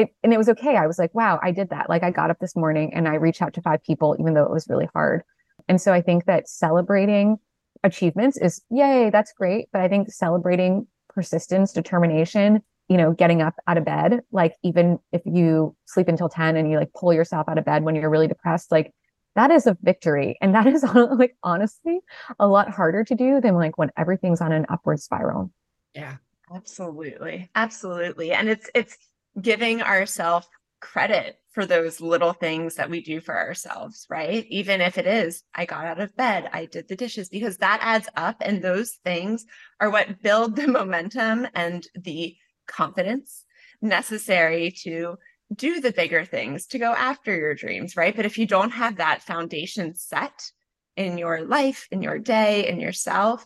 [0.00, 0.76] it, and it was okay.
[0.76, 1.88] I was like, wow, I did that.
[1.88, 4.44] Like I got up this morning and I reached out to five people, even though
[4.44, 5.22] it was really hard.
[5.68, 7.38] And so I think that celebrating
[7.84, 9.68] achievements is yay, that's great.
[9.72, 14.98] But I think celebrating persistence, determination, you know, getting up out of bed, like even
[15.12, 18.10] if you sleep until 10 and you like pull yourself out of bed when you're
[18.10, 18.92] really depressed, like
[19.36, 20.36] that is a victory.
[20.40, 22.00] And that is like honestly
[22.38, 25.50] a lot harder to do than like when everything's on an upward spiral.
[25.94, 26.16] Yeah.
[26.52, 27.48] Absolutely.
[27.54, 28.32] Absolutely.
[28.32, 28.98] And it's it's
[29.42, 30.46] giving ourselves
[30.80, 34.46] credit for those little things that we do for ourselves, right?
[34.48, 37.80] Even if it is, I got out of bed, I did the dishes, because that
[37.82, 38.36] adds up.
[38.40, 39.44] And those things
[39.80, 42.36] are what build the momentum and the
[42.68, 43.44] confidence
[43.82, 45.16] necessary to
[45.54, 48.14] do the bigger things, to go after your dreams, right?
[48.14, 50.52] But if you don't have that foundation set
[50.96, 53.44] in your life, in your day, in yourself,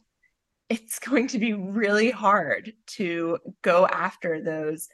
[0.68, 4.88] it's going to be really hard to go after those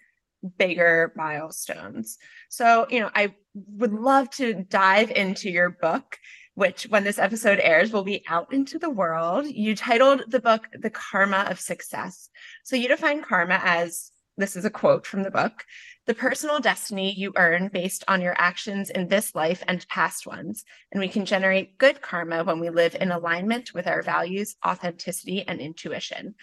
[0.58, 2.18] bigger milestones.
[2.48, 6.18] So, you know, I would love to dive into your book
[6.54, 9.46] which when this episode airs will be out into the world.
[9.46, 12.28] You titled the book The Karma of Success.
[12.64, 15.64] So you define karma as this is a quote from the book
[16.06, 20.64] the personal destiny you earn based on your actions in this life and past ones.
[20.90, 25.46] And we can generate good karma when we live in alignment with our values, authenticity,
[25.46, 26.34] and intuition.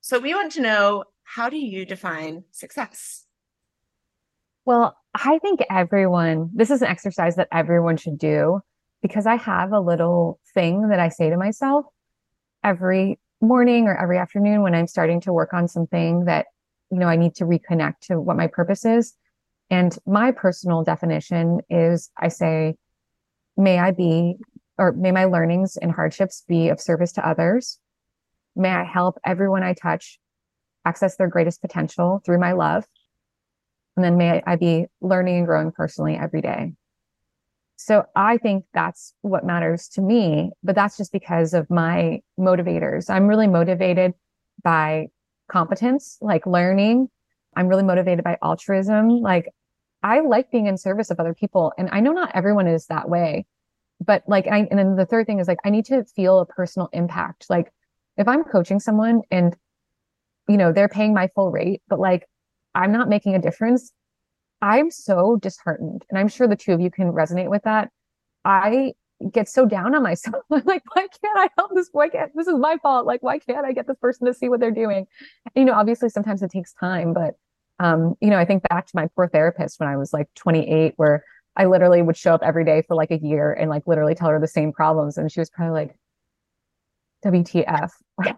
[0.00, 3.24] So we want to know how do you define success?
[4.68, 8.60] Well, I think everyone, this is an exercise that everyone should do
[9.00, 11.86] because I have a little thing that I say to myself
[12.62, 16.48] every morning or every afternoon when I'm starting to work on something that,
[16.90, 19.14] you know, I need to reconnect to what my purpose is.
[19.70, 22.74] And my personal definition is I say,
[23.56, 24.36] may I be,
[24.76, 27.78] or may my learnings and hardships be of service to others.
[28.54, 30.18] May I help everyone I touch
[30.84, 32.84] access their greatest potential through my love.
[33.98, 36.74] And then may I be learning and growing personally every day.
[37.74, 43.10] So I think that's what matters to me, but that's just because of my motivators.
[43.10, 44.14] I'm really motivated
[44.62, 45.08] by
[45.50, 47.08] competence, like learning.
[47.56, 49.08] I'm really motivated by altruism.
[49.08, 49.48] Like
[50.04, 51.72] I like being in service of other people.
[51.76, 53.46] And I know not everyone is that way,
[53.98, 56.46] but like, I, and then the third thing is like, I need to feel a
[56.46, 57.46] personal impact.
[57.50, 57.72] Like
[58.16, 59.56] if I'm coaching someone and,
[60.48, 62.28] you know, they're paying my full rate, but like
[62.74, 63.92] I'm not making a difference,
[64.60, 66.04] I'm so disheartened.
[66.10, 67.90] And I'm sure the two of you can resonate with that.
[68.44, 68.94] I
[69.32, 70.44] get so down on myself.
[70.50, 71.88] Like, why can't I help this?
[71.92, 73.06] Why can't this is my fault?
[73.06, 75.06] Like, why can't I get this person to see what they're doing?
[75.54, 77.34] You know, obviously sometimes it takes time, but
[77.80, 80.94] um, you know, I think back to my poor therapist when I was like 28,
[80.96, 81.24] where
[81.56, 84.28] I literally would show up every day for like a year and like literally tell
[84.30, 85.16] her the same problems.
[85.16, 85.96] And she was probably like,
[87.24, 88.36] WTF, like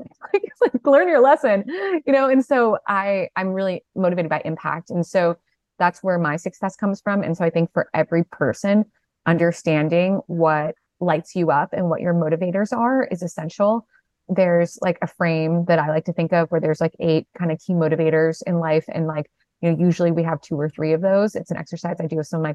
[0.84, 2.28] learn your lesson, you know?
[2.28, 4.90] And so I, I'm really motivated by impact.
[4.90, 5.36] And so
[5.78, 7.22] that's where my success comes from.
[7.22, 8.84] And so I think for every person,
[9.26, 13.86] understanding what lights you up and what your motivators are is essential.
[14.28, 17.50] There's like a frame that I like to think of where there's like eight kind
[17.50, 18.84] of key motivators in life.
[18.88, 19.30] And like,
[19.60, 21.34] you know, usually we have two or three of those.
[21.34, 22.54] It's an exercise I do with some my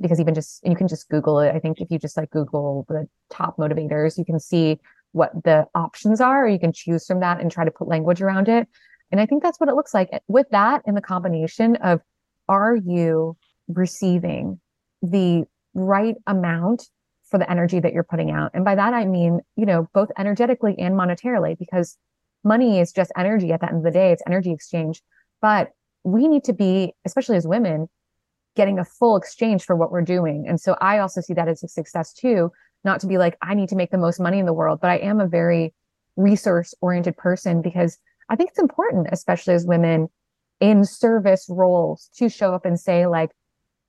[0.00, 1.54] because even just you can just Google it.
[1.54, 4.80] I think if you just like Google the top motivators, you can see
[5.14, 8.20] what the options are, or you can choose from that and try to put language
[8.20, 8.68] around it.
[9.12, 10.10] And I think that's what it looks like.
[10.26, 12.00] With that in the combination of
[12.48, 13.36] are you
[13.68, 14.60] receiving
[15.02, 16.88] the right amount
[17.30, 18.50] for the energy that you're putting out?
[18.54, 21.96] And by that, I mean, you know, both energetically and monetarily, because
[22.42, 25.00] money is just energy at the end of the day, it's energy exchange.
[25.40, 25.70] But
[26.02, 27.88] we need to be, especially as women,
[28.56, 30.46] getting a full exchange for what we're doing.
[30.48, 32.50] And so I also see that as a success too,
[32.84, 34.90] not to be like, I need to make the most money in the world, but
[34.90, 35.74] I am a very
[36.16, 40.08] resource oriented person because I think it's important, especially as women,
[40.60, 43.30] in service roles to show up and say like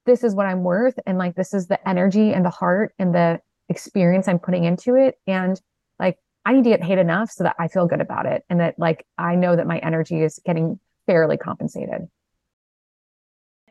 [0.06, 3.14] this is what i'm worth and like this is the energy and the heart and
[3.14, 5.16] the experience i'm putting into it.
[5.28, 5.60] And
[6.00, 8.60] like i need to get paid enough so that i feel good about it and
[8.60, 12.08] that like i know that my energy is getting fairly compensated.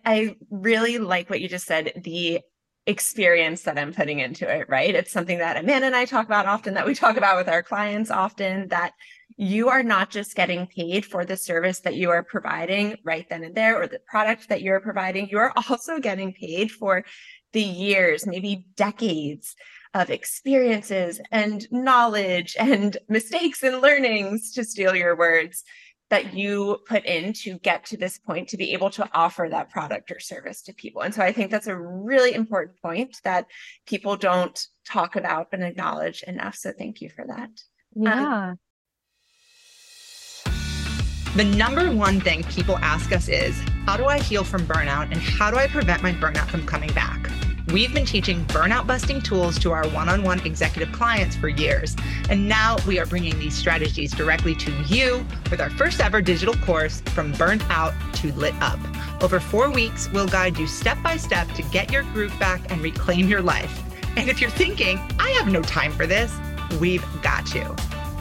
[0.05, 1.93] I really like what you just said.
[2.05, 2.41] The
[2.87, 4.95] experience that I'm putting into it, right?
[4.95, 7.63] It's something that Amanda and I talk about often, that we talk about with our
[7.63, 8.93] clients often, that
[9.37, 13.43] you are not just getting paid for the service that you are providing right then
[13.43, 15.29] and there or the product that you're providing.
[15.29, 17.05] You are also getting paid for
[17.53, 19.57] the years, maybe decades
[19.95, 25.65] of experiences and knowledge and mistakes and learnings, to steal your words,
[26.15, 29.69] that you put in to get to this point to be able to offer that
[29.69, 31.03] product or service to people.
[31.03, 33.47] And so I think that's a really important point that
[33.85, 36.55] people don't talk about and acknowledge enough.
[36.55, 37.51] So thank you for that.
[37.97, 38.51] Yeah.
[38.51, 38.59] Um,
[41.35, 45.17] the number one thing people ask us is how do I heal from burnout and
[45.17, 47.29] how do I prevent my burnout from coming back?
[47.75, 51.97] We've been teaching burnout busting tools to our one on one executive clients for years.
[52.31, 56.55] And now we are bringing these strategies directly to you with our first ever digital
[56.55, 58.79] course, From Burnt Out to Lit Up.
[59.21, 62.81] Over four weeks, we'll guide you step by step to get your groove back and
[62.81, 63.83] reclaim your life.
[64.17, 66.33] And if you're thinking, I have no time for this,
[66.79, 67.75] we've got you.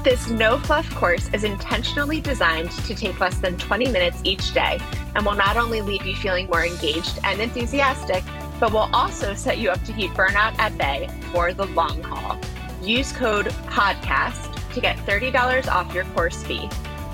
[0.04, 4.80] This no fluff course is intentionally designed to take less than 20 minutes each day
[5.16, 8.24] and will not only leave you feeling more engaged and enthusiastic,
[8.60, 12.40] but will also set you up to keep burnout at bay for the long haul.
[12.82, 16.70] Use code PODCAST to get $30 off your course fee.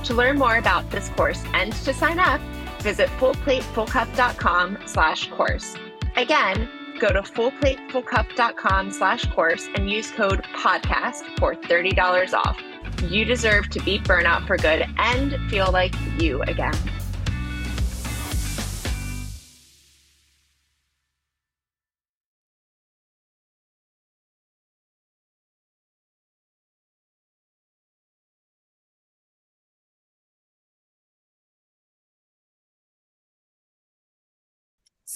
[0.06, 2.42] To learn more about this course and to sign up,
[2.82, 5.76] visit fullplatefullcup.com slash course.
[6.16, 6.70] Again,
[7.00, 12.62] go to fullplatefullcup.com slash course and use code podcast for $30 off.
[13.04, 16.74] You deserve to beat burnout for good and feel like you again.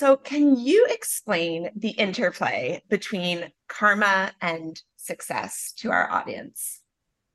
[0.04, 6.82] So, can you explain the interplay between karma and success to our audience?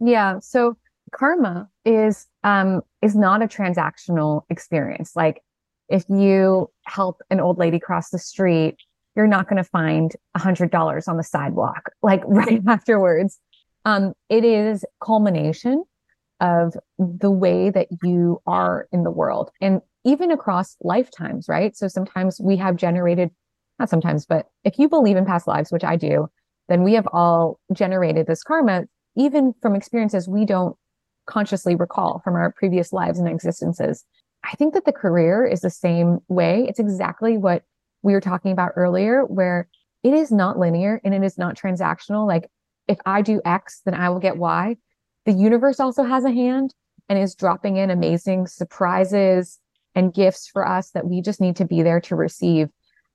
[0.01, 0.41] Yeah.
[0.41, 0.77] So,
[1.11, 5.13] karma is um is not a transactional experience.
[5.17, 5.41] Like
[5.89, 8.77] if you help an old lady cross the street,
[9.17, 13.39] you're not going to find a hundred dollars on the sidewalk like right afterwards.
[13.87, 15.85] Um, it is culmination
[16.39, 21.77] of the way that you are in the world and even across lifetimes, right?
[21.77, 23.31] So sometimes we have generated,
[23.79, 26.29] not sometimes, but if you believe in past lives, which I do,
[26.69, 28.85] then we have all generated this karma,
[29.17, 30.77] even from experiences we don't
[31.27, 34.05] consciously recall from our previous lives and existences.
[34.45, 36.67] I think that the career is the same way.
[36.69, 37.65] It's exactly what
[38.03, 39.69] we were talking about earlier, where
[40.03, 42.27] it is not linear and it is not transactional.
[42.27, 42.49] Like
[42.87, 44.77] if I do X, then I will get Y.
[45.27, 46.75] The universe also has a hand
[47.09, 49.59] and is dropping in amazing surprises
[49.99, 52.69] and gifts for us that we just need to be there to receive.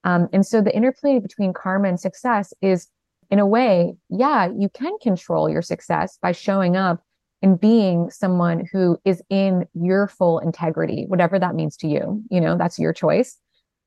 [0.04, 2.90] Um, and so the interplay between karma and success is,
[3.32, 7.02] in a way, yeah, you can control your success by showing up
[7.42, 12.22] and being someone who is in your full integrity, whatever that means to you.
[12.30, 13.38] You know, that's your choice.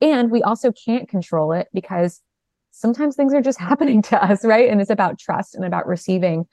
[0.01, 2.23] And we also can't control it because
[2.71, 4.71] sometimes things are just happening to us, right?
[4.71, 6.47] And it's about trust and about receiving.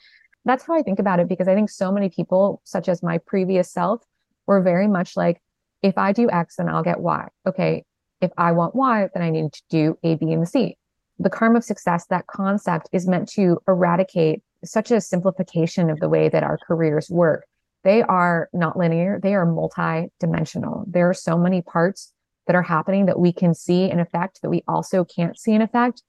[0.44, 3.18] That's how I think about it because I think so many people, such as my
[3.18, 4.04] previous self,
[4.46, 5.42] were very much like,
[5.84, 7.28] if I do X, then I'll get Y.
[7.46, 7.84] Okay.
[8.22, 10.78] If I want Y, then I need to do A, B, and C.
[11.20, 16.08] The karma of success, that concept is meant to eradicate such a simplification of the
[16.08, 17.46] way that our careers work.
[17.84, 20.86] They are not linear, they are multi-dimensional.
[20.88, 22.14] There are so many parts
[22.48, 25.62] that are happening that we can see an effect that we also can't see an
[25.62, 26.02] effect.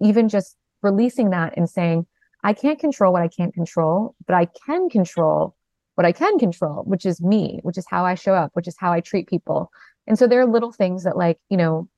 [0.00, 2.06] Even just releasing that and saying,
[2.44, 5.55] I can't control what I can't control, but I can control
[5.96, 8.76] what I can control, which is me, which is how I show up, which is
[8.78, 9.70] how I treat people.
[10.06, 11.88] And so there are little things that, like, you know,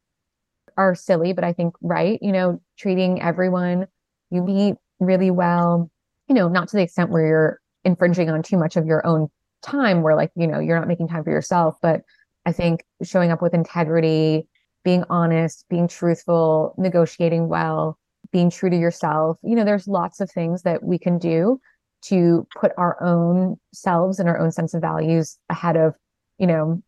[0.76, 3.86] are silly, but I think right, you know, treating everyone
[4.30, 5.90] you meet really well,
[6.28, 9.28] you know, not to the extent where you're infringing on too much of your own
[9.62, 11.76] time, where like, you know, you're not making time for yourself.
[11.82, 12.02] But
[12.46, 14.46] I think showing up with integrity,
[14.84, 17.98] being honest, being truthful, negotiating well,
[18.30, 21.60] being true to yourself, you know, there's lots of things that we can do
[22.02, 25.94] to put our own selves and our own sense of values ahead of,
[26.38, 26.82] you know,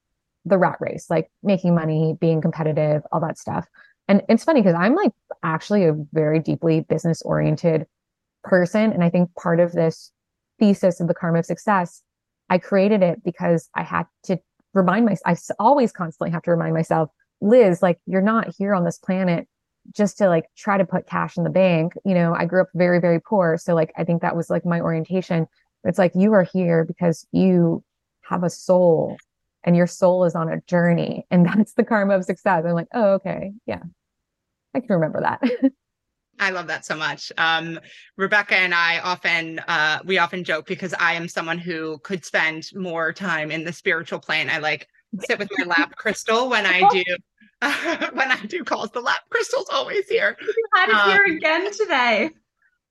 [0.45, 3.67] the rat race, like making money, being competitive, all that stuff.
[4.09, 7.87] And it's funny because I'm like actually a very deeply business oriented
[8.43, 8.93] person.
[8.93, 10.11] And I think part of this
[10.59, 12.03] thesis of the karma of success,
[12.49, 14.39] I created it because I had to
[14.75, 18.85] remind myself, I always constantly have to remind myself, Liz, like you're not here on
[18.85, 19.47] this planet
[19.93, 21.95] just to like try to put cash in the bank.
[22.05, 23.59] You know, I grew up very, very poor.
[23.59, 25.47] So like I think that was like my orientation.
[25.85, 27.83] It's like you are here because you
[28.23, 29.17] have a soul
[29.65, 31.27] and your soul is on a journey.
[31.31, 32.65] And that's the karma of success.
[32.67, 33.53] I'm like, oh, okay.
[33.67, 33.83] Yeah.
[34.75, 35.43] I can remember that.
[36.41, 37.31] I love that so much.
[37.37, 37.79] Um,
[38.17, 42.71] Rebecca and I often uh, we often joke because I am someone who could spend
[42.75, 44.49] more time in the spiritual plane.
[44.49, 44.89] I like
[45.21, 47.05] sit with my lap crystal when I do
[47.63, 48.91] uh, when I do calls.
[48.91, 50.37] The lap crystal's always here.
[50.41, 52.31] You had it um, here again today.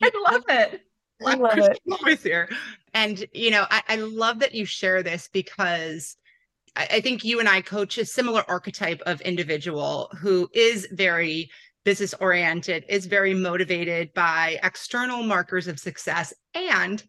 [0.02, 0.82] I love it.
[1.26, 1.80] I love it.
[1.92, 2.50] Always here.
[2.94, 6.16] And you know, I, I love that you share this because
[6.76, 11.50] I, I think you and I coach a similar archetype of individual who is very
[11.84, 17.04] business oriented, is very motivated by external markers of success, and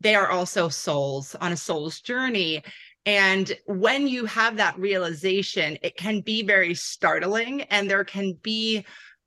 [0.00, 2.62] they are also souls on a soul's journey.
[3.06, 8.84] And when you have that realization, it can be very startling, and there can be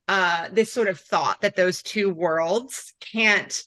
[0.08, 3.64] uh, this sort of thought that those two worlds can't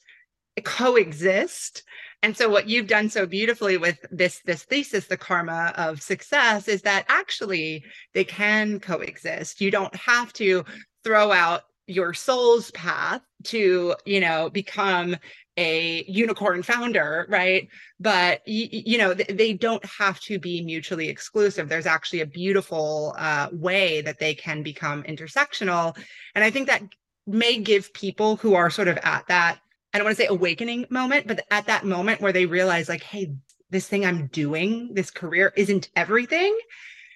[0.64, 1.82] coexist.
[2.22, 6.68] And so what you've done so beautifully with this this thesis the karma of success
[6.68, 9.60] is that actually they can coexist.
[9.60, 10.64] You don't have to
[11.02, 15.16] throw out your soul's path to you know become
[15.60, 17.68] a unicorn founder right?
[17.98, 21.68] But you, you know th- they don't have to be mutually exclusive.
[21.68, 25.96] There's actually a beautiful uh, way that they can become intersectional.
[26.34, 26.82] And i think that
[27.26, 29.58] may give people who are sort of at that
[29.92, 33.02] i don't want to say awakening moment but at that moment where they realize like
[33.02, 33.32] hey
[33.70, 36.56] this thing i'm doing this career isn't everything.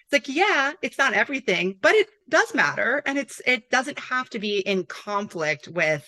[0.05, 3.03] It's like yeah it's not everything but it does matter.
[3.07, 6.05] And it's it doesn't have to be in conflict with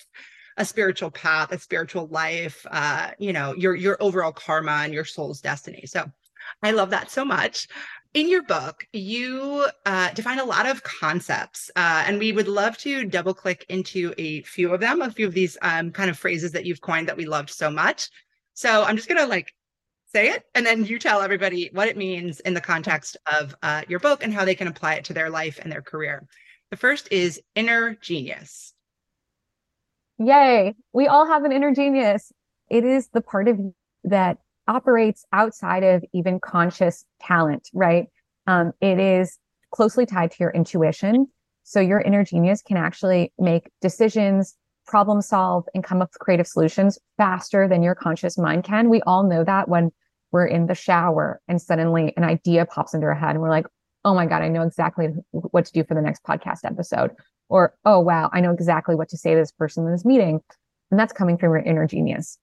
[0.57, 5.05] a spiritual path a spiritual life uh you know your your overall karma and your
[5.05, 5.83] soul's destiny.
[5.85, 6.05] So
[6.63, 7.67] i love that so much.
[8.13, 12.77] In your book you uh, define a lot of concepts uh, and we would love
[12.79, 16.17] to double click into a few of them a few of these um, kind of
[16.17, 18.09] phrases that you've coined that we loved so much.
[18.53, 19.53] So i'm just going to like
[20.11, 23.83] say it and then you tell everybody what it means in the context of uh,
[23.87, 26.25] your book and how they can apply it to their life and their career.
[26.71, 28.73] The first is inner genius.
[30.19, 30.75] Yay.
[30.93, 32.31] We all have an inner genius.
[32.69, 34.37] It is the part of you that
[34.67, 38.07] operates outside of even conscious talent, right?
[38.47, 39.37] Um, it is
[39.71, 41.27] closely tied to your intuition.
[41.63, 44.55] So your inner genius can actually make decisions,
[44.85, 48.89] problem solve, and come up with creative solutions faster than your conscious mind can.
[48.89, 49.91] We all know that when
[50.31, 53.67] we're in the shower and suddenly an idea pops into our head and we're like,
[54.05, 57.11] oh my God, I know exactly what to do for the next podcast episode.
[57.49, 60.41] Or, oh wow, I know exactly what to say to this person in this meeting.
[60.91, 62.37] And that's coming from your inner genius.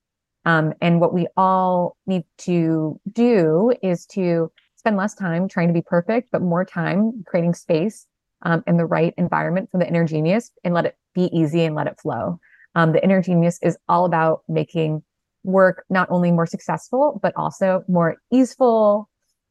[0.45, 5.75] Um, and what we all need to do is to spend less time trying to
[5.75, 8.07] be perfect, but more time creating space
[8.43, 11.75] um, and the right environment for the inner genius and let it be easy and
[11.75, 12.39] let it flow.
[12.75, 15.03] Um, the inner genius is all about making
[15.45, 19.09] work not only more successful, but also more easeful,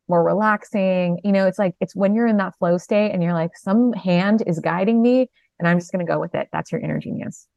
[0.07, 1.19] more relaxing.
[1.23, 3.93] You know, it's like, it's when you're in that flow state and you're like, some
[3.93, 5.29] hand is guiding me
[5.63, 6.49] and I'm just going to go with it.
[6.51, 7.47] That's your inner genius.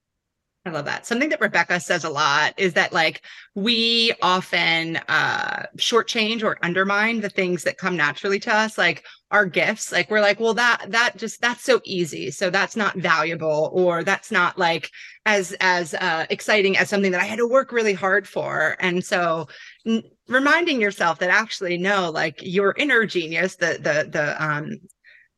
[0.65, 1.07] I love that.
[1.07, 3.23] Something that Rebecca says a lot is that like
[3.55, 9.47] we often uh shortchange or undermine the things that come naturally to us, like our
[9.47, 9.93] gifts.
[9.93, 12.33] Like we're like, well, that that just that's so easy.
[12.33, 14.91] So that's not valuable, or that's not like
[15.25, 18.77] as as uh exciting as something that I had to work really hard for.
[18.81, 19.47] And so
[19.87, 24.79] n- reminding yourself that actually no, like your inner genius, the the the um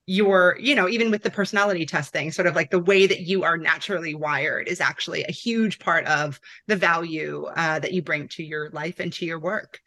[0.09, 3.45] your you know even with the personality testing sort of like the way that you
[3.45, 8.27] are naturally wired is actually a huge part of the value uh, that you bring
[8.27, 9.81] to your life and to your work.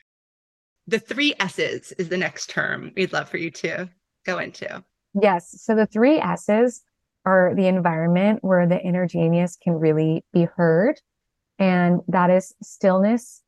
[0.86, 3.90] The three s's is the next term we'd love for you to
[4.24, 4.84] go into.
[5.20, 5.60] Yes.
[5.60, 6.84] So the three s's
[7.26, 11.02] are the environment where the inner genius can really be heard.
[11.58, 13.42] And that is stillness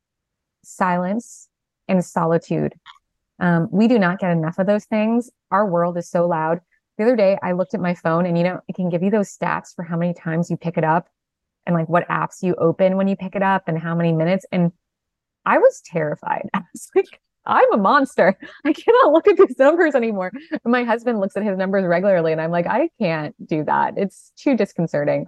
[0.64, 1.48] silence
[1.86, 2.74] and solitude
[3.40, 5.30] um, we do not get enough of those things.
[5.50, 6.60] Our world is so loud.
[6.98, 9.10] The other day, I looked at my phone and, you know, it can give you
[9.10, 11.08] those stats for how many times you pick it up
[11.66, 14.46] and like what apps you open when you pick it up and how many minutes.
[14.52, 14.70] And
[15.44, 16.48] I was terrified.
[16.54, 18.38] I was like, I'm a monster.
[18.64, 20.32] I cannot look at these numbers anymore.
[20.50, 23.94] And my husband looks at his numbers regularly and I'm like, I can't do that.
[23.96, 25.26] It's too disconcerting.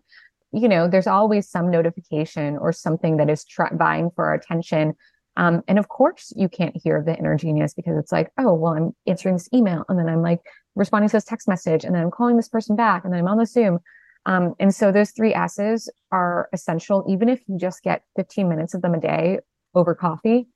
[0.53, 4.95] You know, there's always some notification or something that is vying for our attention
[5.37, 8.73] um, and of course, you can't hear the inner genius because it's like, oh, well,
[8.73, 10.41] I'm answering this email and then I'm like
[10.75, 13.29] responding to this text message and then I'm calling this person back and then I'm
[13.29, 13.81] on the Zoom.
[14.25, 18.75] Um, and so those three S's are essential, even if you just get 15 minutes
[18.75, 19.39] of them a day
[19.75, 20.49] over coffee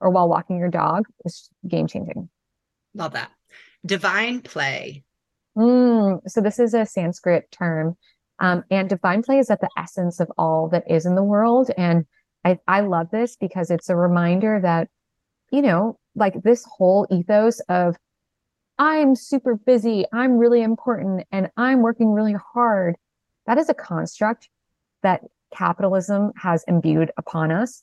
[0.00, 2.28] or while walking your dog, it's game changing.
[2.94, 3.30] Love that.
[3.84, 5.02] Divine play.
[5.56, 7.96] Mm, so this is a Sanskrit term.
[8.38, 11.70] Um, and divine play is at the essence of all that is in the world.
[11.78, 12.04] And
[12.46, 14.88] I, I love this because it's a reminder that,
[15.50, 17.96] you know, like this whole ethos of
[18.78, 22.94] I'm super busy, I'm really important, and I'm working really hard.
[23.46, 24.48] That is a construct
[25.02, 25.22] that
[25.52, 27.82] capitalism has imbued upon us.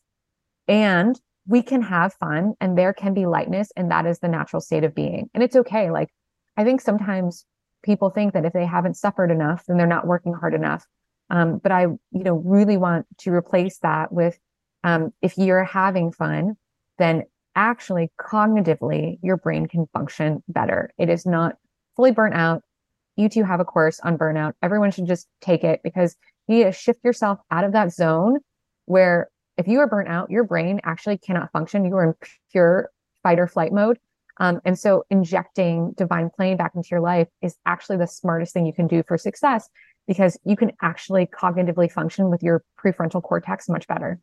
[0.69, 4.61] And we can have fun and there can be lightness, and that is the natural
[4.61, 5.29] state of being.
[5.33, 5.91] And it's okay.
[5.91, 6.07] Like,
[6.55, 7.45] I think sometimes
[7.83, 10.85] people think that if they haven't suffered enough, then they're not working hard enough.
[11.29, 14.39] Um, but I, you know, really want to replace that with
[14.83, 16.55] um, if you're having fun,
[16.97, 17.23] then
[17.55, 20.91] actually cognitively your brain can function better.
[20.97, 21.57] It is not
[21.95, 22.63] fully burnt out.
[23.15, 24.53] You two have a course on burnout.
[24.61, 26.15] Everyone should just take it because
[26.47, 28.39] you need to shift yourself out of that zone
[28.85, 31.85] where if you are burnt out, your brain actually cannot function.
[31.85, 32.13] You are in
[32.51, 32.89] pure
[33.21, 33.99] fight or flight mode.
[34.37, 38.65] Um, and so injecting divine play back into your life is actually the smartest thing
[38.65, 39.69] you can do for success
[40.07, 44.19] because you can actually cognitively function with your prefrontal cortex much better.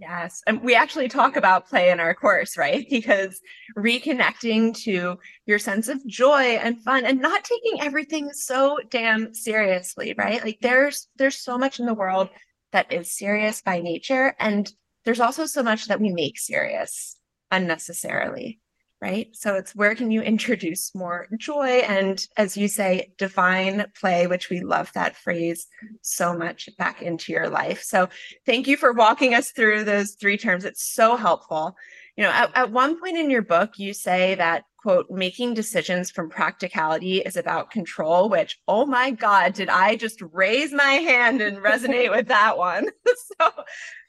[0.00, 0.42] Yes.
[0.46, 2.86] And we actually talk about play in our course, right?
[2.88, 3.38] Because
[3.76, 10.14] reconnecting to your sense of joy and fun and not taking everything so damn seriously,
[10.16, 10.42] right?
[10.42, 12.30] Like there's there's so much in the world
[12.72, 14.72] that is serious by nature and
[15.04, 17.16] there's also so much that we make serious
[17.50, 18.60] unnecessarily
[19.00, 19.28] right?
[19.34, 24.50] So it's where can you introduce more joy and, as you say, divine play, which
[24.50, 25.66] we love that phrase
[26.02, 27.82] so much back into your life.
[27.82, 28.08] So
[28.44, 30.64] thank you for walking us through those three terms.
[30.64, 31.76] It's so helpful.
[32.16, 36.10] You know, at, at one point in your book, you say that quote, making decisions
[36.10, 41.42] from practicality is about control, which, oh my God, did I just raise my hand
[41.42, 42.88] and resonate with that one?
[43.40, 43.50] so,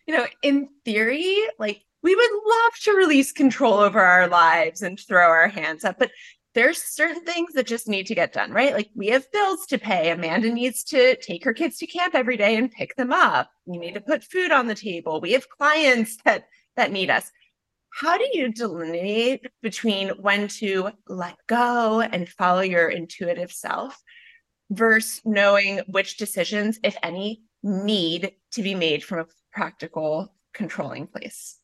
[0.07, 4.99] you know, in theory, like we would love to release control over our lives and
[4.99, 6.11] throw our hands up, but
[6.53, 8.73] there's certain things that just need to get done, right?
[8.73, 10.11] Like we have bills to pay.
[10.11, 13.49] Amanda needs to take her kids to camp every day and pick them up.
[13.65, 15.21] You need to put food on the table.
[15.21, 16.45] We have clients that
[16.75, 17.31] that need us.
[17.93, 24.01] How do you delineate between when to let go and follow your intuitive self
[24.69, 31.60] versus knowing which decisions, if any, need to be made from a practical controlling place?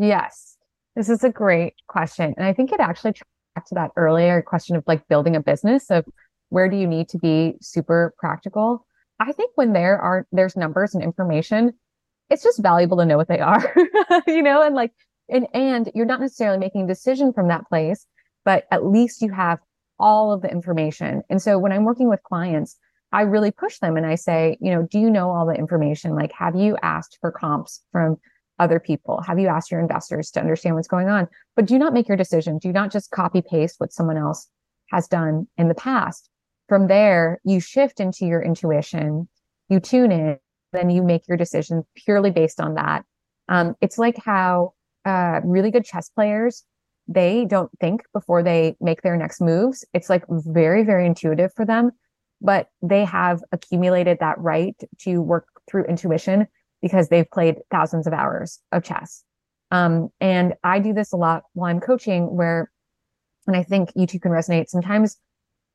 [0.00, 0.56] Yes,
[0.96, 2.34] this is a great question.
[2.36, 3.14] And I think it actually
[3.54, 6.06] back to that earlier question of like building a business of
[6.48, 8.86] where do you need to be super practical?
[9.20, 11.72] I think when there are there's numbers and information,
[12.30, 13.74] it's just valuable to know what they are,
[14.26, 14.92] you know, and like
[15.28, 18.06] and and you're not necessarily making a decision from that place,
[18.44, 19.58] but at least you have
[19.98, 21.22] all of the information.
[21.30, 22.76] And so when I'm working with clients,
[23.12, 26.14] I really push them and I say, you know, do you know all the information?
[26.14, 28.16] Like, have you asked for comps from
[28.62, 29.20] other people?
[29.26, 31.26] Have you asked your investors to understand what's going on?
[31.56, 32.58] But do not make your decision.
[32.58, 34.48] Do not just copy paste what someone else
[34.90, 36.30] has done in the past.
[36.68, 39.28] From there, you shift into your intuition,
[39.68, 40.38] you tune in,
[40.72, 43.04] then you make your decision purely based on that.
[43.48, 46.64] Um, it's like how uh, really good chess players
[47.08, 49.84] they don't think before they make their next moves.
[49.92, 51.90] It's like very, very intuitive for them,
[52.40, 56.46] but they have accumulated that right to work through intuition
[56.82, 59.24] because they've played thousands of hours of chess.
[59.70, 62.70] Um, and I do this a lot while I'm coaching where,
[63.46, 64.68] and I think you two can resonate.
[64.68, 65.16] Sometimes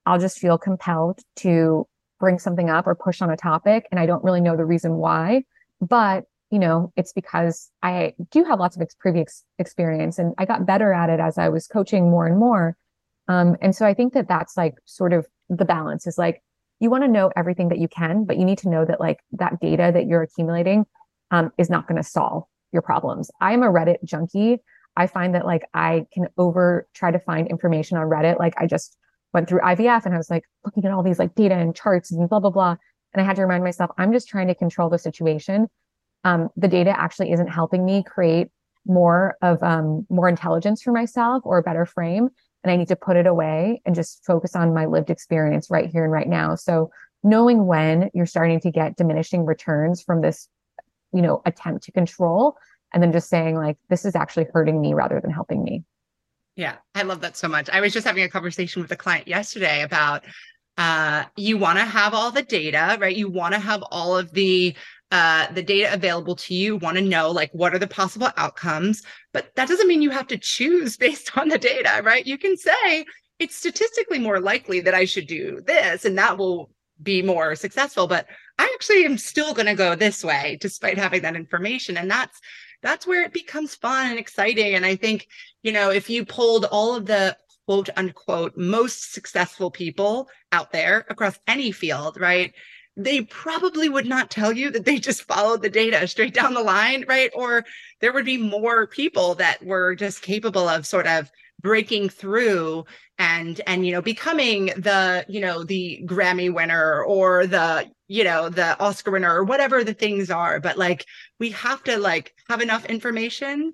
[0.06, 1.88] I'll just feel compelled to
[2.20, 4.96] bring something up or push on a topic and I don't really know the reason
[4.96, 5.44] why,
[5.82, 10.46] but you know, it's because I do have lots of ex- previous experience and I
[10.46, 12.78] got better at it as I was coaching more and more.
[13.28, 16.42] Um, and so I think that that's like sort of the balance is like,
[16.80, 19.20] you want to know everything that you can, but you need to know that like
[19.34, 20.86] that data that you're accumulating
[21.32, 23.32] um, is not going to solve your problems.
[23.42, 24.58] I am a Reddit junkie.
[24.96, 28.40] I find that like I can over try to find information on Reddit.
[28.40, 28.98] Like I just
[29.34, 32.12] went through IVF and I was like looking at all these like data and charts
[32.12, 32.76] and blah, blah, blah.
[33.14, 35.68] And I had to remind myself, I'm just trying to control the situation
[36.24, 38.48] um, the data actually isn't helping me create
[38.86, 42.30] more of um, more intelligence for myself or a better frame
[42.68, 45.90] and i need to put it away and just focus on my lived experience right
[45.90, 46.56] here and right now.
[46.56, 46.92] So
[47.24, 50.50] knowing when you're starting to get diminishing returns from this
[51.14, 52.58] you know attempt to control
[52.94, 55.84] and then just saying like this is actually hurting me rather than helping me.
[56.56, 57.70] Yeah i love that so much.
[57.70, 60.26] I was just having a conversation with a client yesterday about
[60.78, 63.16] uh, you want to have all the data right?
[63.16, 64.76] You want to have all of the
[65.12, 69.04] uh, the data available to you, want to know like what are the possible outcomes,
[69.32, 72.26] but that doesn't mean you have to choose based on the data, right?
[72.26, 73.06] You can say
[73.40, 78.08] it's statistically more likely that I should do this and that will be more successful,
[78.08, 78.26] but
[78.58, 81.98] I actually am still going to go this way despite having that information.
[81.98, 82.40] And that's
[82.82, 84.76] that's where it becomes fun and exciting.
[84.76, 85.28] And I think,
[85.64, 87.36] you know, if you pulled all of the
[87.68, 92.54] quote unquote most successful people out there across any field, right?
[92.98, 96.64] They probably would not tell you that they just followed the data straight down the
[96.64, 97.30] line, right?
[97.36, 97.64] Or
[98.02, 101.32] there would be more people that were just capable of sort of
[101.62, 102.86] breaking through
[103.18, 108.48] and and you know becoming the you know the grammy winner or the you know
[108.48, 111.04] the oscar winner or whatever the things are but like
[111.40, 113.74] we have to like have enough information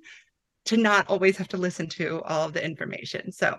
[0.63, 3.57] to not always have to listen to all of the information so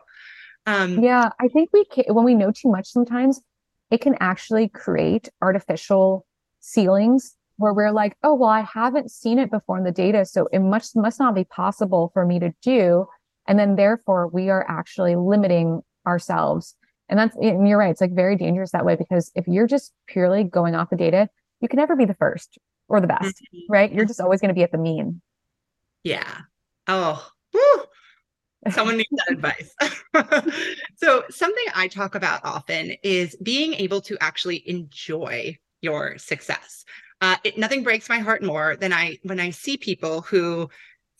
[0.64, 3.42] um yeah i think we can, when we know too much sometimes
[3.94, 6.26] it can actually create artificial
[6.58, 10.24] ceilings where we're like, oh, well, I haven't seen it before in the data.
[10.26, 13.06] So it must, must not be possible for me to do.
[13.46, 16.74] And then therefore we are actually limiting ourselves.
[17.08, 17.90] And that's, and you're right.
[17.90, 21.28] It's like very dangerous that way because if you're just purely going off the data,
[21.60, 23.72] you can never be the first or the best, mm-hmm.
[23.72, 23.92] right?
[23.92, 25.22] You're just always going to be at the mean.
[26.02, 26.38] Yeah.
[26.88, 27.84] Oh, woo.
[28.70, 29.74] Someone needs that advice.
[30.96, 36.84] so, something I talk about often is being able to actually enjoy your success.
[37.20, 40.68] Uh, it, nothing breaks my heart more than I when I see people who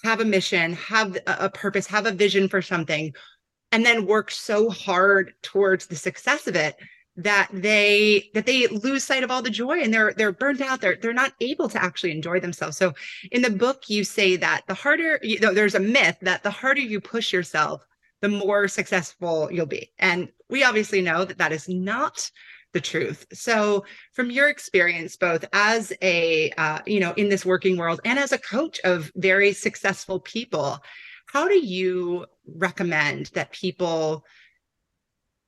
[0.02, 3.12] have a mission, have a, a purpose, have a vision for something,
[3.72, 6.76] and then work so hard towards the success of it
[7.16, 10.80] that they that they lose sight of all the joy and they're they're burnt out.
[10.80, 12.76] They're they're not able to actually enjoy themselves.
[12.76, 12.92] So
[13.30, 16.50] in the book you say that the harder you know there's a myth that the
[16.50, 17.86] harder you push yourself
[18.20, 19.92] the more successful you'll be.
[19.98, 22.30] And we obviously know that that is not
[22.72, 23.26] the truth.
[23.32, 28.18] So from your experience both as a uh, you know in this working world and
[28.18, 30.80] as a coach of very successful people
[31.26, 34.24] how do you recommend that people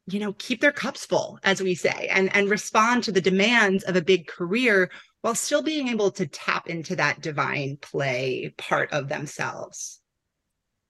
[0.07, 3.83] you know keep their cups full as we say and and respond to the demands
[3.85, 4.91] of a big career
[5.23, 10.01] while still being able to tap into that divine play part of themselves.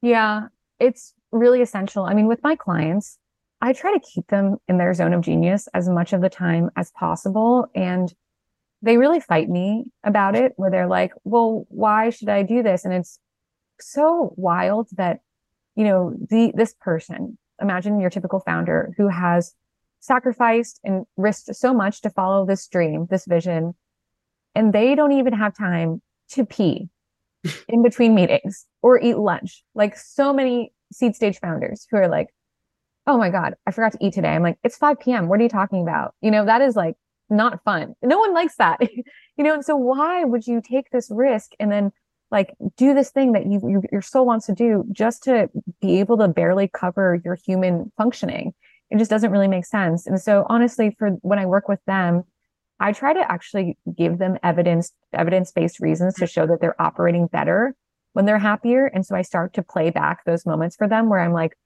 [0.02, 0.48] Yeah
[0.78, 2.04] it's really essential.
[2.04, 3.18] I mean with my clients
[3.62, 6.70] i try to keep them in their zone of genius as much of the time
[6.76, 8.12] as possible and
[8.82, 12.84] they really fight me about it where they're like well why should i do this?
[12.84, 13.18] And it's
[13.80, 15.20] so wild that
[15.74, 19.54] you know the this person imagine your typical founder who has
[20.00, 23.74] sacrificed and risked so much to follow this dream, this vision,
[24.54, 26.00] and they don't even have time
[26.30, 26.88] to pee
[27.68, 29.62] in between meetings or eat lunch.
[29.74, 32.28] Like so many seed stage founders who are like,
[33.06, 34.28] oh my God, I forgot to eat today.
[34.28, 35.28] I'm like, it's 5 p.m.
[35.28, 36.14] What are you talking about?
[36.20, 36.96] You know, that is like
[37.30, 37.94] not fun.
[38.02, 38.80] No one likes that.
[39.36, 41.92] you know, and so why would you take this risk and then
[42.30, 45.48] like do this thing that you, you your soul wants to do just to
[45.80, 48.54] be able to barely cover your human functioning?
[48.90, 50.06] It just doesn't really make sense.
[50.06, 52.24] And so honestly, for when I work with them,
[52.78, 57.74] I try to actually give them evidence, evidence-based reasons to show that they're operating better
[58.12, 58.86] when they're happier.
[58.86, 61.56] And so I start to play back those moments for them where I'm like,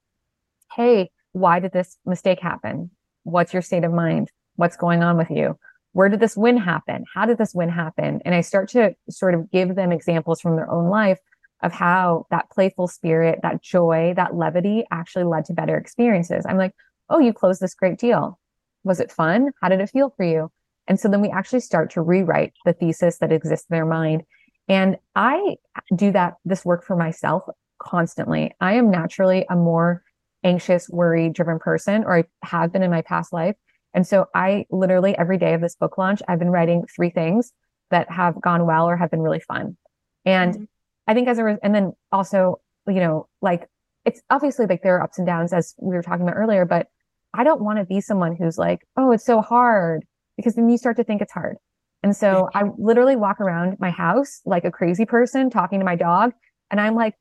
[0.75, 2.91] Hey, why did this mistake happen?
[3.23, 4.31] What's your state of mind?
[4.55, 5.57] What's going on with you?
[5.93, 7.05] Where did this win happen?
[7.13, 8.21] How did this win happen?
[8.23, 11.19] And I start to sort of give them examples from their own life
[11.61, 16.45] of how that playful spirit, that joy, that levity actually led to better experiences.
[16.47, 16.73] I'm like,
[17.09, 18.39] oh, you closed this great deal.
[18.83, 19.51] Was it fun?
[19.61, 20.49] How did it feel for you?
[20.87, 24.23] And so then we actually start to rewrite the thesis that exists in their mind.
[24.67, 25.57] And I
[25.95, 27.43] do that, this work for myself
[27.79, 28.53] constantly.
[28.59, 30.03] I am naturally a more
[30.43, 33.55] anxious, worry driven person, or I have been in my past life.
[33.93, 37.51] And so I literally every day of this book launch, I've been writing three things
[37.89, 39.77] that have gone well or have been really fun.
[40.25, 40.63] And mm-hmm.
[41.07, 43.67] I think as a, re- and then also, you know, like
[44.05, 46.87] it's obviously like there are ups and downs as we were talking about earlier, but
[47.33, 50.05] I don't want to be someone who's like, oh, it's so hard
[50.37, 51.57] because then you start to think it's hard.
[52.03, 55.95] And so I literally walk around my house like a crazy person talking to my
[55.95, 56.31] dog.
[56.71, 57.13] And I'm like,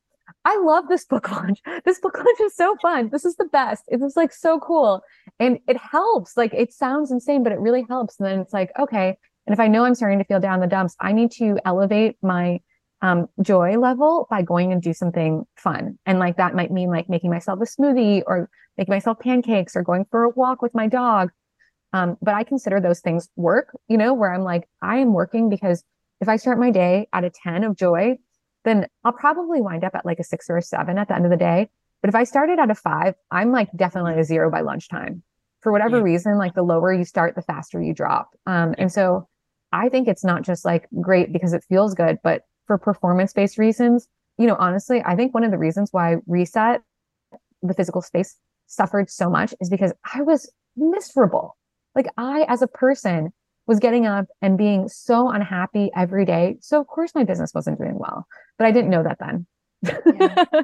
[0.45, 1.61] I love this book launch.
[1.84, 3.11] This book launch is so fun.
[3.11, 3.84] This is the best.
[3.88, 5.03] It was like so cool.
[5.38, 6.36] And it helps.
[6.36, 8.18] Like it sounds insane, but it really helps.
[8.18, 9.16] And then it's like, okay.
[9.47, 12.16] And if I know I'm starting to feel down the dumps, I need to elevate
[12.22, 12.61] my
[13.03, 15.99] um, joy level by going and do something fun.
[16.07, 19.82] And like that might mean like making myself a smoothie or making myself pancakes or
[19.82, 21.30] going for a walk with my dog.
[21.93, 25.49] Um, but I consider those things work, you know, where I'm like, I am working
[25.49, 25.82] because
[26.20, 28.18] if I start my day at a 10 of joy,
[28.65, 31.25] then I'll probably wind up at like a six or a seven at the end
[31.25, 31.69] of the day.
[32.03, 35.23] But if I started at a five, I'm like definitely a zero by lunchtime.
[35.61, 36.05] For whatever yeah.
[36.05, 38.31] reason, like the lower you start, the faster you drop.
[38.47, 39.29] Um, and so
[39.73, 43.59] I think it's not just like great because it feels good, but for performance based
[43.59, 44.09] reasons,
[44.39, 46.81] you know, honestly, I think one of the reasons why reset
[47.63, 48.37] the physical space
[48.67, 51.59] suffered so much is because I was miserable.
[51.95, 53.33] Like I, as a person,
[53.67, 56.57] was getting up and being so unhappy every day.
[56.61, 58.27] So of course my business wasn't doing well,
[58.61, 59.47] but I didn't know that then.
[60.15, 60.45] yeah.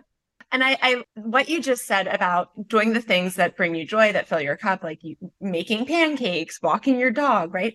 [0.53, 4.13] And I, I, what you just said about doing the things that bring you joy,
[4.13, 7.75] that fill your cup, like you making pancakes, walking your dog, right?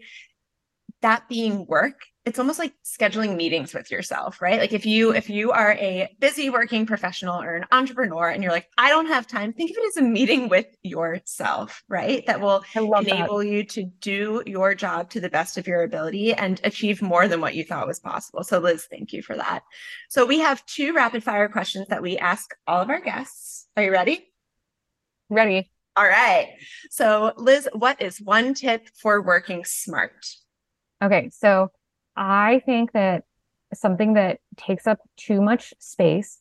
[1.02, 4.60] That being work it's almost like scheduling meetings with yourself right?
[4.60, 8.52] Like if you if you are a busy working professional or an entrepreneur and you're
[8.52, 12.26] like i don't have time think of it as a meeting with yourself right?
[12.28, 13.48] That will enable that.
[13.48, 17.42] you to do your job to the best of your ability and achieve more than
[17.42, 18.44] what you thought was possible.
[18.44, 19.64] So liz thank you for that.
[20.10, 23.68] So we have two rapid fire questions that we ask all of our guests.
[23.76, 24.28] Are you ready?
[25.30, 25.72] Ready.
[25.96, 26.50] All right.
[26.92, 30.26] So liz what is one tip for working smart?
[31.04, 31.72] Okay so
[32.16, 33.24] I think that
[33.74, 36.40] something that takes up too much space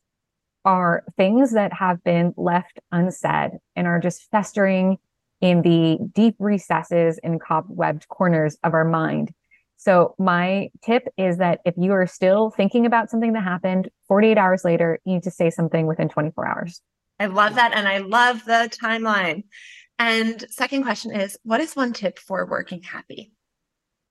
[0.64, 4.98] are things that have been left unsaid and are just festering
[5.40, 9.32] in the deep recesses and cobwebbed corners of our mind.
[9.76, 14.36] So my tip is that if you are still thinking about something that happened 48
[14.36, 16.82] hours later, you need to say something within 24 hours.
[17.18, 17.72] I love that.
[17.74, 19.44] And I love the timeline.
[19.98, 23.32] And second question is what is one tip for working happy?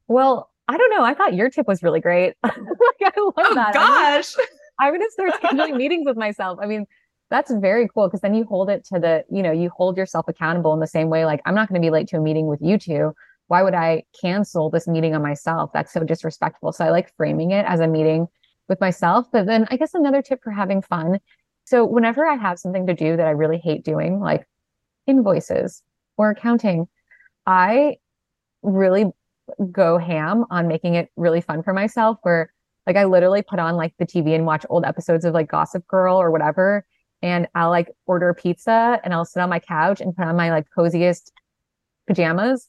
[0.07, 1.03] Well, I don't know.
[1.03, 2.35] I thought your tip was really great.
[2.43, 3.73] like, I love oh, that.
[3.73, 4.35] gosh.
[4.79, 6.59] I'm going to start scheduling meetings with myself.
[6.61, 6.85] I mean,
[7.31, 10.27] that's very cool because then you hold it to the, you know, you hold yourself
[10.27, 11.25] accountable in the same way.
[11.25, 13.13] Like, I'm not going to be late to a meeting with you two.
[13.47, 15.71] Why would I cancel this meeting on myself?
[15.73, 16.71] That's so disrespectful.
[16.71, 18.27] So I like framing it as a meeting
[18.67, 19.25] with myself.
[19.31, 21.19] But then I guess another tip for having fun.
[21.65, 24.47] So whenever I have something to do that I really hate doing, like
[25.07, 25.81] invoices
[26.15, 26.87] or accounting,
[27.47, 27.95] I
[28.61, 29.05] really
[29.71, 32.51] go ham on making it really fun for myself where
[32.87, 35.87] like I literally put on like the TV and watch old episodes of like Gossip
[35.87, 36.85] Girl or whatever.
[37.21, 40.49] And I'll like order pizza and I'll sit on my couch and put on my
[40.49, 41.31] like coziest
[42.07, 42.67] pajamas.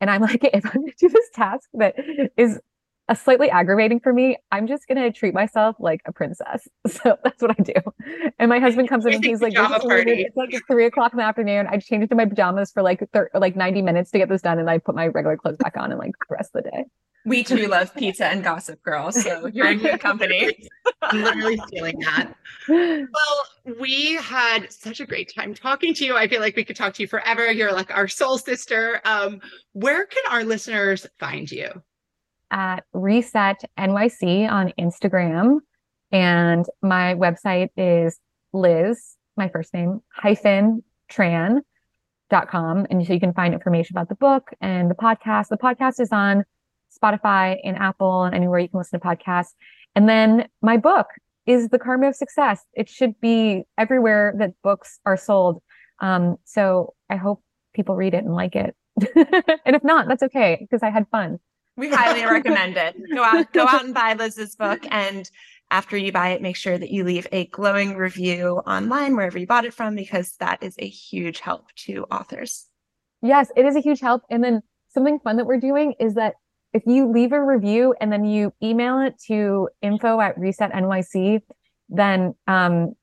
[0.00, 1.94] And I'm like, if I'm gonna do this task that
[2.36, 2.60] is
[3.08, 6.68] a slightly aggravating for me, I'm just gonna treat myself like a princess.
[6.88, 8.32] So that's what I do.
[8.38, 11.66] And my husband comes in and he's like, it's like three o'clock in the afternoon.
[11.66, 14.58] I change into my pajamas for like thir- like 90 minutes to get this done,
[14.58, 16.84] and I put my regular clothes back on and like the rest of the day.
[17.24, 20.68] We too love pizza and Gossip Girl, so you're in good company.
[21.02, 22.34] I'm literally feeling that.
[22.68, 26.16] Well, we had such a great time talking to you.
[26.16, 27.50] I feel like we could talk to you forever.
[27.50, 29.00] You're like our soul sister.
[29.04, 29.40] Um,
[29.72, 31.70] where can our listeners find you?
[32.52, 35.58] At Reset NYC on Instagram.
[36.12, 38.20] And my website is
[38.52, 41.62] Liz, my first name, hyphen tran
[42.30, 42.86] dot com.
[42.90, 45.48] And so you can find information about the book and the podcast.
[45.48, 46.44] The podcast is on
[47.02, 49.54] Spotify and Apple and anywhere you can listen to podcasts.
[49.94, 51.06] And then my book
[51.46, 52.64] is The Karma of Success.
[52.74, 55.62] It should be everywhere that books are sold.
[56.00, 57.42] Um, so I hope
[57.74, 58.76] people read it and like it.
[59.64, 61.38] and if not, that's okay because I had fun.
[61.76, 62.96] We highly recommend it.
[63.14, 64.84] Go out, go out and buy Liz's book.
[64.90, 65.28] And
[65.70, 69.46] after you buy it, make sure that you leave a glowing review online wherever you
[69.46, 72.66] bought it from, because that is a huge help to authors.
[73.22, 74.22] Yes, it is a huge help.
[74.28, 76.34] And then something fun that we're doing is that
[76.72, 81.40] if you leave a review and then you email it to info at reset NYC,
[81.88, 82.94] then um,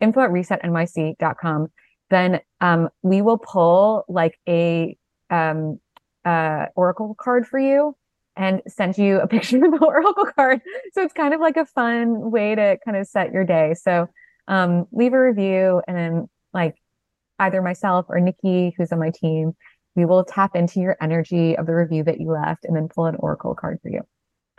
[0.00, 1.68] info at resetnyc.com,
[2.10, 4.96] then um, we will pull like a
[5.30, 5.78] um,
[6.28, 7.96] uh, Oracle card for you
[8.36, 10.60] and sent you a picture of the Oracle card.
[10.92, 13.74] So it's kind of like a fun way to kind of set your day.
[13.74, 14.08] So
[14.46, 16.76] um, leave a review and then like
[17.38, 19.52] either myself or Nikki, who's on my team,
[19.94, 23.06] we will tap into your energy of the review that you left and then pull
[23.06, 24.02] an Oracle card for you.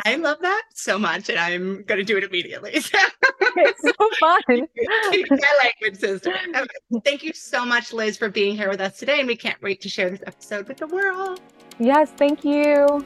[0.06, 2.72] I love that so much, and I'm going to do it immediately.
[2.76, 4.42] it's so fun.
[4.48, 6.34] my language sister.
[7.04, 9.82] Thank you so much, Liz, for being here with us today, and we can't wait
[9.82, 11.42] to share this episode with the world.
[11.80, 13.06] Yes, thank you.